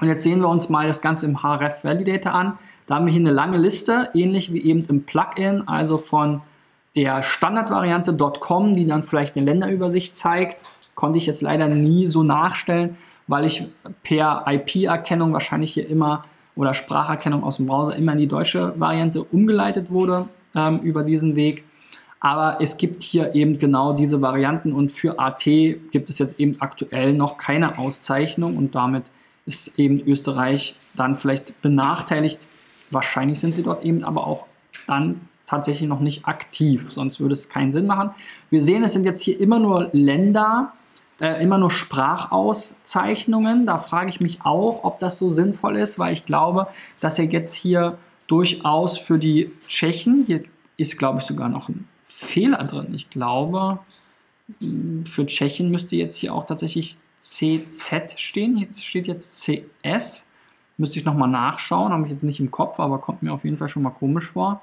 Und 0.00 0.08
jetzt 0.08 0.22
sehen 0.22 0.40
wir 0.40 0.48
uns 0.48 0.68
mal 0.68 0.86
das 0.86 1.02
Ganze 1.02 1.26
im 1.26 1.42
href 1.42 1.84
Validator 1.84 2.34
an. 2.34 2.58
Da 2.86 2.94
haben 2.94 3.06
wir 3.06 3.12
hier 3.12 3.20
eine 3.20 3.32
lange 3.32 3.58
Liste, 3.58 4.10
ähnlich 4.14 4.52
wie 4.52 4.62
eben 4.62 4.84
im 4.84 5.04
Plugin, 5.04 5.66
also 5.66 5.98
von 5.98 6.40
der 6.96 7.22
Standardvariante 7.22 8.16
.com, 8.40 8.74
die 8.74 8.86
dann 8.86 9.02
vielleicht 9.02 9.36
eine 9.36 9.44
Länderübersicht 9.44 10.16
zeigt, 10.16 10.64
konnte 10.94 11.18
ich 11.18 11.26
jetzt 11.26 11.42
leider 11.42 11.68
nie 11.68 12.06
so 12.06 12.22
nachstellen, 12.22 12.96
weil 13.28 13.44
ich 13.44 13.62
per 14.02 14.44
IP-Erkennung 14.46 15.32
wahrscheinlich 15.32 15.72
hier 15.72 15.88
immer 15.88 16.22
oder 16.56 16.74
Spracherkennung 16.74 17.44
aus 17.44 17.58
dem 17.58 17.66
Browser 17.66 17.94
immer 17.94 18.12
in 18.12 18.18
die 18.18 18.26
deutsche 18.26 18.74
Variante 18.80 19.22
umgeleitet 19.22 19.90
wurde 19.90 20.28
ähm, 20.56 20.80
über 20.80 21.04
diesen 21.04 21.36
Weg. 21.36 21.62
Aber 22.20 22.60
es 22.60 22.78
gibt 22.78 23.04
hier 23.04 23.36
eben 23.36 23.60
genau 23.60 23.92
diese 23.92 24.20
Varianten 24.20 24.72
und 24.72 24.90
für 24.90 25.20
AT 25.20 25.44
gibt 25.44 26.10
es 26.10 26.18
jetzt 26.18 26.40
eben 26.40 26.60
aktuell 26.60 27.12
noch 27.12 27.38
keine 27.38 27.78
Auszeichnung 27.78 28.56
und 28.56 28.74
damit 28.74 29.04
ist 29.46 29.78
eben 29.78 30.00
Österreich 30.00 30.74
dann 30.96 31.14
vielleicht 31.14 31.62
benachteiligt. 31.62 32.48
Wahrscheinlich 32.90 33.38
sind 33.38 33.54
sie 33.54 33.62
dort 33.62 33.84
eben 33.84 34.02
aber 34.02 34.26
auch 34.26 34.46
dann 34.88 35.20
tatsächlich 35.46 35.88
noch 35.88 36.00
nicht 36.00 36.26
aktiv, 36.26 36.90
sonst 36.90 37.20
würde 37.20 37.34
es 37.34 37.48
keinen 37.48 37.72
Sinn 37.72 37.86
machen. 37.86 38.10
Wir 38.50 38.60
sehen, 38.60 38.82
es 38.82 38.92
sind 38.92 39.04
jetzt 39.04 39.22
hier 39.22 39.40
immer 39.40 39.58
nur 39.58 39.88
Länder, 39.92 40.72
äh, 41.20 41.42
immer 41.42 41.58
nur 41.58 41.70
Sprachauszeichnungen. 41.70 43.66
Da 43.66 43.78
frage 43.78 44.10
ich 44.10 44.20
mich 44.20 44.42
auch, 44.42 44.84
ob 44.84 45.00
das 45.00 45.18
so 45.18 45.30
sinnvoll 45.30 45.76
ist, 45.76 45.98
weil 45.98 46.12
ich 46.12 46.24
glaube, 46.24 46.68
dass 47.00 47.18
er 47.18 47.26
jetzt 47.26 47.54
hier 47.54 47.98
durchaus 48.26 48.98
für 48.98 49.18
die 49.18 49.50
Tschechen, 49.66 50.24
hier 50.26 50.44
ist 50.76 50.98
glaube 50.98 51.18
ich 51.18 51.24
sogar 51.24 51.48
noch 51.48 51.68
ein 51.68 51.88
Fehler 52.04 52.62
drin. 52.64 52.94
Ich 52.94 53.10
glaube, 53.10 53.80
hm, 54.60 55.04
für 55.06 55.26
Tschechien 55.26 55.70
müsste 55.70 55.96
jetzt 55.96 56.16
hier 56.16 56.34
auch 56.34 56.46
tatsächlich 56.46 56.98
CZ 57.18 58.14
stehen. 58.16 58.56
Jetzt 58.56 58.84
steht 58.84 59.08
jetzt 59.08 59.42
CS. 59.42 60.30
Müsste 60.76 60.98
ich 60.98 61.04
nochmal 61.04 61.28
nachschauen, 61.28 61.92
habe 61.92 62.04
ich 62.04 62.12
jetzt 62.12 62.22
nicht 62.22 62.38
im 62.38 62.52
Kopf, 62.52 62.78
aber 62.78 62.98
kommt 62.98 63.22
mir 63.22 63.32
auf 63.32 63.44
jeden 63.44 63.56
Fall 63.56 63.68
schon 63.68 63.82
mal 63.82 63.90
komisch 63.90 64.30
vor. 64.30 64.60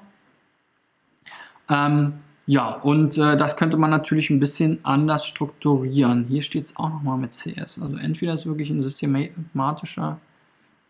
Ähm, 1.68 2.14
ja, 2.48 2.70
und 2.70 3.18
äh, 3.18 3.36
das 3.36 3.56
könnte 3.56 3.76
man 3.76 3.90
natürlich 3.90 4.30
ein 4.30 4.38
bisschen 4.38 4.78
anders 4.84 5.26
strukturieren. 5.26 6.26
Hier 6.28 6.42
steht 6.42 6.64
es 6.64 6.76
auch 6.76 6.88
nochmal 6.88 7.18
mit 7.18 7.32
CS. 7.32 7.80
Also 7.82 7.96
entweder 7.96 8.34
ist 8.34 8.46
wirklich 8.46 8.70
ein 8.70 8.82
systematischer 8.82 10.20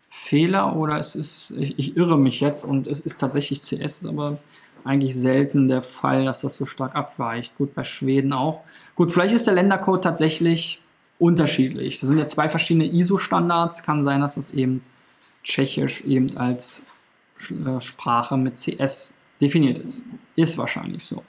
Fehler 0.09 0.75
oder 0.75 0.99
es 0.99 1.15
ist, 1.15 1.51
ich, 1.57 1.79
ich, 1.79 1.97
irre 1.97 2.17
mich 2.17 2.41
jetzt 2.41 2.63
und 2.63 2.85
es 2.85 2.99
ist 2.99 3.19
tatsächlich 3.19 3.61
CS, 3.61 3.99
ist 3.99 4.05
aber 4.05 4.37
eigentlich 4.83 5.15
selten 5.15 5.67
der 5.67 5.81
Fall, 5.81 6.25
dass 6.25 6.41
das 6.41 6.55
so 6.55 6.65
stark 6.67 6.95
abweicht. 6.95 7.57
Gut, 7.57 7.73
bei 7.73 7.83
Schweden 7.83 8.33
auch. 8.33 8.61
Gut, 8.95 9.11
vielleicht 9.11 9.33
ist 9.33 9.47
der 9.47 9.55
Ländercode 9.55 10.03
tatsächlich 10.03 10.81
unterschiedlich. 11.17 11.99
Das 11.99 12.07
sind 12.07 12.19
ja 12.19 12.27
zwei 12.27 12.49
verschiedene 12.49 12.85
ISO-Standards. 12.85 13.81
Kann 13.81 14.03
sein, 14.03 14.21
dass 14.21 14.35
das 14.35 14.53
eben 14.53 14.83
Tschechisch 15.43 16.01
eben 16.01 16.37
als 16.37 16.83
äh, 17.49 17.81
Sprache 17.81 18.37
mit 18.37 18.57
CS 18.57 19.16
definiert 19.41 19.77
ist. 19.77 20.03
Ist 20.35 20.57
wahrscheinlich 20.57 21.03
so. 21.03 21.23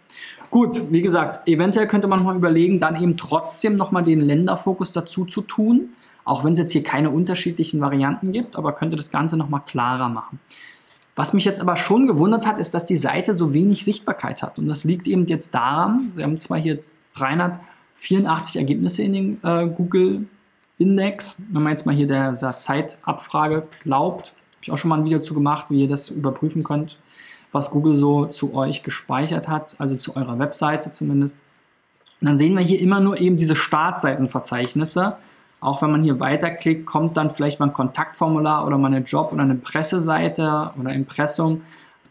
Gut, 0.50 0.90
wie 0.90 1.02
gesagt, 1.02 1.48
eventuell 1.48 1.86
könnte 1.86 2.08
man 2.08 2.22
mal 2.22 2.36
überlegen, 2.36 2.80
dann 2.80 3.00
eben 3.00 3.16
trotzdem 3.16 3.76
nochmal 3.76 4.02
den 4.02 4.20
Länderfokus 4.20 4.92
dazu 4.92 5.24
zu 5.24 5.42
tun, 5.42 5.90
auch 6.24 6.44
wenn 6.44 6.54
es 6.54 6.58
jetzt 6.58 6.72
hier 6.72 6.82
keine 6.82 7.10
unterschiedlichen 7.10 7.80
Varianten 7.80 8.32
gibt, 8.32 8.56
aber 8.56 8.72
könnte 8.72 8.96
das 8.96 9.10
Ganze 9.10 9.36
nochmal 9.36 9.62
klarer 9.66 10.08
machen. 10.08 10.40
Was 11.16 11.32
mich 11.32 11.44
jetzt 11.44 11.60
aber 11.60 11.76
schon 11.76 12.06
gewundert 12.06 12.46
hat, 12.46 12.58
ist, 12.58 12.74
dass 12.74 12.86
die 12.86 12.96
Seite 12.96 13.34
so 13.34 13.52
wenig 13.52 13.84
Sichtbarkeit 13.84 14.42
hat. 14.42 14.58
Und 14.58 14.68
das 14.68 14.84
liegt 14.84 15.08
eben 15.08 15.26
jetzt 15.26 15.54
daran, 15.54 16.12
Sie 16.14 16.22
haben 16.22 16.38
zwar 16.38 16.58
hier 16.58 16.78
384 17.14 18.56
Ergebnisse 18.56 19.02
in 19.02 19.12
den 19.12 19.40
äh, 19.42 19.66
Google 19.66 20.26
Index, 20.78 21.36
wenn 21.50 21.62
man 21.62 21.72
jetzt 21.72 21.86
mal 21.86 21.94
hier 21.94 22.06
der, 22.06 22.32
der 22.32 22.52
Site-Abfrage 22.52 23.66
glaubt, 23.82 24.32
habe 24.58 24.64
ich 24.64 24.70
auch 24.72 24.78
schon 24.78 24.88
mal 24.88 24.98
ein 24.98 25.04
Video 25.04 25.20
zu 25.20 25.34
gemacht, 25.34 25.66
wie 25.68 25.82
ihr 25.82 25.88
das 25.88 26.10
überprüfen 26.10 26.62
könnt 26.62 26.98
was 27.52 27.70
Google 27.70 27.96
so 27.96 28.26
zu 28.26 28.54
euch 28.54 28.82
gespeichert 28.82 29.48
hat, 29.48 29.74
also 29.78 29.96
zu 29.96 30.16
eurer 30.16 30.38
Webseite 30.38 30.92
zumindest. 30.92 31.36
Und 32.20 32.28
dann 32.28 32.38
sehen 32.38 32.54
wir 32.54 32.62
hier 32.62 32.80
immer 32.80 33.00
nur 33.00 33.20
eben 33.20 33.36
diese 33.36 33.56
Startseitenverzeichnisse. 33.56 35.16
Auch 35.60 35.82
wenn 35.82 35.90
man 35.90 36.02
hier 36.02 36.20
weiterklickt, 36.20 36.86
kommt 36.86 37.16
dann 37.16 37.30
vielleicht 37.30 37.58
mal 37.58 37.66
ein 37.66 37.72
Kontaktformular 37.72 38.66
oder 38.66 38.78
mal 38.78 38.88
eine 38.88 39.04
Job- 39.04 39.32
oder 39.32 39.42
eine 39.42 39.54
Presseseite 39.54 40.72
oder 40.78 40.92
Impressum. 40.92 41.62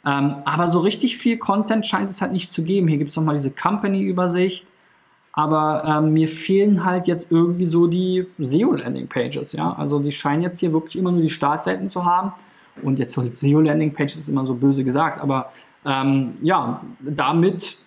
Ähm, 0.06 0.36
aber 0.46 0.68
so 0.68 0.80
richtig 0.80 1.18
viel 1.18 1.38
Content 1.38 1.86
scheint 1.86 2.10
es 2.10 2.22
halt 2.22 2.32
nicht 2.32 2.52
zu 2.52 2.64
geben. 2.64 2.88
Hier 2.88 2.98
gibt 2.98 3.10
es 3.10 3.16
nochmal 3.16 3.36
diese 3.36 3.52
Company-Übersicht. 3.52 4.66
Aber 5.38 5.84
ähm, 5.86 6.14
mir 6.14 6.28
fehlen 6.28 6.84
halt 6.84 7.06
jetzt 7.06 7.32
irgendwie 7.32 7.66
so 7.66 7.86
die 7.86 8.26
SEO-Landing-Pages. 8.40 9.52
Ja? 9.52 9.72
Also 9.74 10.00
die 10.00 10.12
scheinen 10.12 10.42
jetzt 10.42 10.60
hier 10.60 10.74
wirklich 10.74 10.96
immer 10.96 11.12
nur 11.12 11.22
die 11.22 11.30
Startseiten 11.30 11.88
zu 11.88 12.06
haben. 12.06 12.34
Und 12.82 12.98
jetzt 12.98 13.14
so 13.14 13.24
SEO-Landing-Page 13.32 14.16
ist 14.16 14.30
immer 14.30 14.48
so 14.48 14.56
böse 14.56 14.84
gesagt, 14.84 15.22
aber 15.22 15.52
ähm, 15.86 16.34
ja, 16.42 16.82
damit 17.02 17.78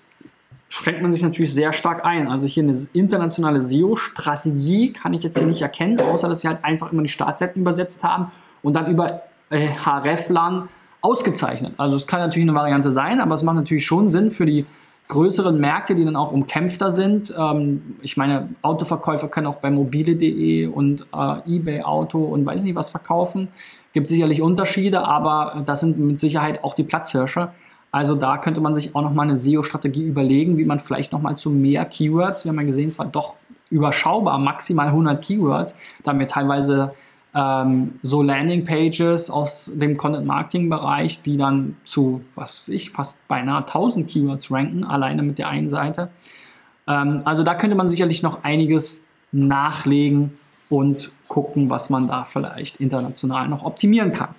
schränkt 0.68 1.02
man 1.02 1.10
sich 1.10 1.24
natürlich 1.24 1.52
sehr 1.52 1.72
stark 1.72 2.04
ein. 2.04 2.28
Also 2.28 2.46
hier 2.46 2.62
eine 2.62 2.76
internationale 2.92 3.60
SEO-Strategie 3.60 4.92
kann 4.92 5.12
ich 5.12 5.24
jetzt 5.24 5.36
hier 5.36 5.48
nicht 5.48 5.62
erkennen, 5.62 5.98
außer 5.98 6.28
dass 6.28 6.42
sie 6.42 6.48
halt 6.48 6.64
einfach 6.64 6.92
immer 6.92 7.02
die 7.02 7.08
Startseiten 7.08 7.62
übersetzt 7.62 8.04
haben 8.04 8.30
und 8.62 8.74
dann 8.74 8.86
über 8.86 9.22
äh, 9.50 9.66
hreflang 9.66 10.68
ausgezeichnet. 11.00 11.72
Also 11.78 11.96
es 11.96 12.06
kann 12.06 12.20
natürlich 12.20 12.48
eine 12.48 12.56
Variante 12.56 12.92
sein, 12.92 13.20
aber 13.20 13.34
es 13.34 13.42
macht 13.42 13.56
natürlich 13.56 13.84
schon 13.84 14.08
Sinn 14.12 14.30
für 14.30 14.46
die 14.46 14.66
größeren 15.10 15.60
Märkte, 15.60 15.94
die 15.94 16.04
dann 16.04 16.16
auch 16.16 16.32
umkämpfter 16.32 16.90
sind. 16.90 17.34
Ähm, 17.38 17.96
ich 18.00 18.16
meine, 18.16 18.48
Autoverkäufer 18.62 19.28
können 19.28 19.46
auch 19.46 19.56
bei 19.56 19.70
mobile.de 19.70 20.66
und 20.68 21.06
äh, 21.14 21.56
eBay 21.56 21.82
Auto 21.82 22.24
und 22.24 22.46
weiß 22.46 22.64
nicht 22.64 22.74
was 22.74 22.88
verkaufen. 22.88 23.48
Gibt 23.92 24.06
sicherlich 24.08 24.40
Unterschiede, 24.40 25.06
aber 25.06 25.62
das 25.66 25.80
sind 25.80 25.98
mit 25.98 26.18
Sicherheit 26.18 26.64
auch 26.64 26.74
die 26.74 26.84
Platzhirsche. 26.84 27.50
Also 27.92 28.14
da 28.14 28.38
könnte 28.38 28.60
man 28.60 28.74
sich 28.74 28.94
auch 28.94 29.02
nochmal 29.02 29.26
eine 29.26 29.36
SEO-Strategie 29.36 30.04
überlegen, 30.04 30.56
wie 30.58 30.64
man 30.64 30.78
vielleicht 30.78 31.12
nochmal 31.12 31.36
zu 31.36 31.50
mehr 31.50 31.84
Keywords, 31.84 32.44
wir 32.44 32.50
haben 32.50 32.60
ja 32.60 32.66
gesehen, 32.66 32.88
es 32.88 32.98
war 32.98 33.06
doch 33.06 33.34
überschaubar, 33.68 34.38
maximal 34.38 34.86
100 34.86 35.22
Keywords, 35.22 35.76
da 36.02 36.12
haben 36.12 36.20
wir 36.20 36.28
teilweise 36.28 36.94
ähm, 37.34 37.98
so 38.02 38.22
Landing-Pages 38.22 39.30
aus 39.30 39.70
dem 39.74 39.96
Content-Marketing-Bereich, 39.96 41.22
die 41.22 41.36
dann 41.36 41.76
zu, 41.84 42.22
was 42.34 42.54
weiß 42.54 42.68
ich, 42.68 42.90
fast 42.90 43.26
beinahe 43.28 43.60
1000 43.60 44.08
Keywords 44.08 44.50
ranken, 44.50 44.84
alleine 44.84 45.22
mit 45.22 45.38
der 45.38 45.48
einen 45.48 45.68
Seite. 45.68 46.10
Ähm, 46.88 47.22
also 47.24 47.42
da 47.44 47.54
könnte 47.54 47.76
man 47.76 47.88
sicherlich 47.88 48.22
noch 48.22 48.42
einiges 48.42 49.06
nachlegen 49.32 50.38
und 50.68 51.12
gucken, 51.28 51.70
was 51.70 51.90
man 51.90 52.08
da 52.08 52.24
vielleicht 52.24 52.76
international 52.76 53.48
noch 53.48 53.64
optimieren 53.64 54.12
kann. 54.12 54.30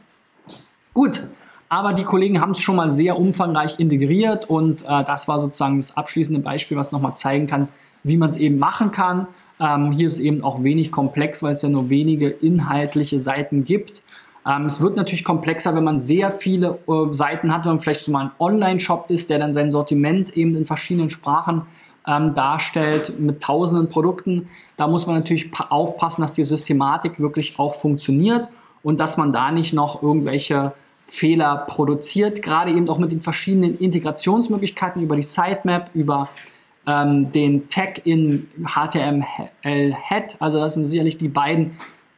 Gut, 0.93 1.21
aber 1.69 1.93
die 1.93 2.03
Kollegen 2.03 2.41
haben 2.41 2.51
es 2.51 2.59
schon 2.59 2.75
mal 2.75 2.89
sehr 2.89 3.17
umfangreich 3.17 3.79
integriert 3.79 4.49
und 4.49 4.81
äh, 4.81 5.03
das 5.05 5.29
war 5.29 5.39
sozusagen 5.39 5.77
das 5.77 5.95
abschließende 5.95 6.41
Beispiel, 6.41 6.75
was 6.75 6.91
nochmal 6.91 7.15
zeigen 7.15 7.47
kann, 7.47 7.69
wie 8.03 8.17
man 8.17 8.29
es 8.29 8.37
eben 8.37 8.57
machen 8.57 8.91
kann. 8.91 9.27
Ähm, 9.59 9.91
hier 9.91 10.07
ist 10.07 10.19
eben 10.19 10.43
auch 10.43 10.63
wenig 10.63 10.91
komplex, 10.91 11.43
weil 11.43 11.53
es 11.53 11.61
ja 11.61 11.69
nur 11.69 11.89
wenige 11.89 12.29
inhaltliche 12.29 13.19
Seiten 13.19 13.65
gibt. 13.65 14.01
Ähm, 14.45 14.65
es 14.65 14.81
wird 14.81 14.95
natürlich 14.95 15.23
komplexer, 15.23 15.75
wenn 15.75 15.83
man 15.83 15.99
sehr 15.99 16.31
viele 16.31 16.79
äh, 16.87 17.13
Seiten 17.13 17.53
hat, 17.53 17.65
wenn 17.65 17.73
man 17.73 17.79
vielleicht 17.79 18.01
so 18.01 18.11
mal 18.11 18.25
ein 18.25 18.31
Online-Shop 18.39 19.05
ist, 19.09 19.29
der 19.29 19.39
dann 19.39 19.53
sein 19.53 19.69
Sortiment 19.69 20.35
eben 20.35 20.55
in 20.55 20.65
verschiedenen 20.65 21.09
Sprachen 21.09 21.63
ähm, 22.07 22.33
darstellt 22.33 23.19
mit 23.19 23.41
tausenden 23.41 23.89
Produkten. 23.89 24.47
Da 24.77 24.87
muss 24.87 25.05
man 25.05 25.17
natürlich 25.17 25.51
aufpassen, 25.69 26.21
dass 26.21 26.33
die 26.33 26.43
Systematik 26.43 27.19
wirklich 27.19 27.59
auch 27.59 27.75
funktioniert 27.75 28.49
und 28.81 28.99
dass 28.99 29.17
man 29.17 29.31
da 29.31 29.51
nicht 29.51 29.73
noch 29.73 30.01
irgendwelche 30.01 30.73
Fehler 31.01 31.65
produziert, 31.67 32.41
gerade 32.41 32.71
eben 32.71 32.89
auch 32.89 32.97
mit 32.97 33.11
den 33.11 33.21
verschiedenen 33.21 33.77
Integrationsmöglichkeiten 33.77 35.01
über 35.01 35.15
die 35.15 35.21
Sitemap, 35.21 35.89
über 35.93 36.29
ähm, 36.87 37.31
den 37.31 37.69
Tag 37.69 38.05
in 38.05 38.47
HTML-Head. 38.63 40.37
Also 40.39 40.59
das 40.59 40.73
sind 40.73 40.85
sicherlich 40.85 41.17
die 41.17 41.29
beiden 41.29 41.73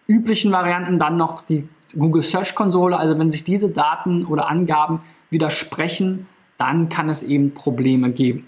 üblichen 0.07 0.51
Varianten. 0.51 0.99
Dann 0.99 1.17
noch 1.17 1.41
die 1.41 1.67
Google 1.97 2.21
Search 2.21 2.55
Konsole. 2.55 2.97
Also 2.97 3.17
wenn 3.19 3.31
sich 3.31 3.43
diese 3.43 3.69
Daten 3.69 4.25
oder 4.25 4.49
Angaben 4.49 5.01
widersprechen, 5.29 6.27
dann 6.57 6.89
kann 6.89 7.09
es 7.09 7.23
eben 7.23 7.53
Probleme 7.53 8.11
geben. 8.11 8.47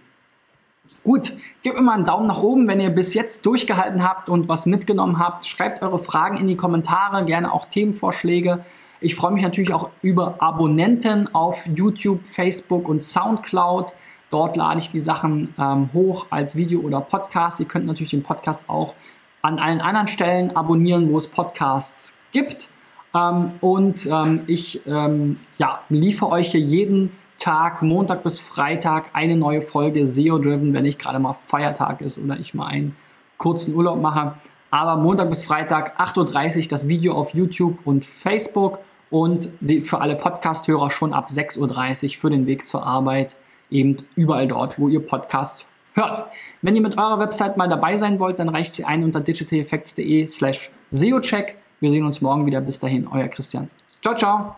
Gut, 1.04 1.34
gebt 1.64 1.76
mir 1.76 1.82
mal 1.82 1.94
einen 1.94 2.06
Daumen 2.06 2.28
nach 2.28 2.42
oben, 2.42 2.68
wenn 2.68 2.80
ihr 2.80 2.92
bis 2.92 3.14
jetzt 3.14 3.46
durchgehalten 3.46 4.04
habt 4.04 4.30
und 4.30 4.48
was 4.48 4.66
mitgenommen 4.66 5.20
habt. 5.20 5.46
Schreibt 5.46 5.82
eure 5.82 5.98
Fragen 5.98 6.38
in 6.38 6.48
die 6.48 6.56
Kommentare, 6.56 7.26
gerne 7.26 7.52
auch 7.52 7.66
Themenvorschläge. 7.66 8.64
Ich 9.02 9.16
freue 9.16 9.32
mich 9.32 9.44
natürlich 9.44 9.74
auch 9.74 9.90
über 10.02 10.36
Abonnenten 10.40 11.34
auf 11.34 11.68
YouTube, 11.68 12.26
Facebook 12.26 12.88
und 12.88 13.04
SoundCloud. 13.04 13.94
Dort 14.30 14.58
lade 14.58 14.80
ich 14.80 14.90
die 14.90 15.00
Sachen 15.00 15.54
ähm, 15.58 15.90
hoch 15.94 16.28
als 16.30 16.56
Video 16.56 16.82
oder 16.82 17.02
Podcast. 17.02 17.60
Ihr 17.60 17.68
könnt 17.68 17.86
natürlich 17.86 18.12
den 18.12 18.24
Podcast 18.24 18.70
auch 18.70 18.96
an 19.42 19.60
allen 19.60 19.82
anderen 19.82 20.08
Stellen 20.08 20.56
abonnieren, 20.56 21.10
wo 21.10 21.18
es 21.18 21.28
Podcasts 21.28 22.18
gibt. 22.32 22.70
Ähm, 23.14 23.52
und 23.62 24.08
ähm, 24.08 24.42
ich 24.48 24.86
ähm, 24.88 25.40
ja, 25.58 25.80
liefere 25.90 26.32
euch 26.32 26.52
hier 26.52 26.62
jeden 26.62 27.12
Tag, 27.38 27.82
Montag 27.82 28.24
bis 28.24 28.40
Freitag, 28.40 29.06
eine 29.14 29.38
neue 29.38 29.62
Folge 29.62 30.06
SEO-Driven, 30.06 30.74
wenn 30.74 30.84
nicht 30.84 31.00
gerade 31.00 31.20
mal 31.20 31.34
Feiertag 31.34 32.02
ist 32.02 32.18
oder 32.18 32.40
ich 32.40 32.54
mal 32.54 32.68
einen 32.68 32.96
kurzen 33.38 33.76
Urlaub 33.76 34.02
mache. 34.02 34.34
Aber 34.72 34.98
Montag 34.98 35.30
bis 35.30 35.44
Freitag, 35.44 36.00
8.30 36.00 36.58
Uhr, 36.58 36.68
das 36.70 36.88
Video 36.88 37.14
auf 37.14 37.34
YouTube 37.34 37.78
und 37.86 38.06
Facebook 38.06 38.80
und 39.10 39.50
die, 39.60 39.82
für 39.82 40.02
alle 40.02 40.16
Podcast-Hörer 40.16 40.92
schon 40.92 41.14
ab 41.14 41.28
6.30 41.30 41.60
Uhr 41.60 42.20
für 42.20 42.30
den 42.30 42.48
Weg 42.48 42.68
zur 42.68 42.86
Arbeit 42.86 43.36
eben 43.70 43.98
überall 44.16 44.48
dort, 44.48 44.80
wo 44.80 44.88
ihr 44.88 45.06
Podcasts 45.06 45.70
hört. 45.94 46.26
Wenn 46.62 46.76
ihr 46.76 46.82
mit 46.82 46.98
eurer 46.98 47.20
Website 47.20 47.58
mal 47.58 47.68
dabei 47.68 47.96
sein 47.96 48.20
wollt, 48.20 48.40
dann 48.40 48.50
reicht 48.50 48.74
sie 48.74 48.86
ein 48.86 49.04
unter 49.04 49.22
digitaleffects.de 49.22 50.28
slash 50.28 50.72
SEOcheck. 50.92 51.56
Wir 51.80 51.90
sehen 51.90 52.06
uns 52.06 52.22
morgen 52.22 52.46
wieder. 52.46 52.62
Bis 52.62 52.80
dahin, 52.80 53.08
euer 53.08 53.28
Christian. 53.28 53.70
Ciao, 54.02 54.16
ciao. 54.16 54.56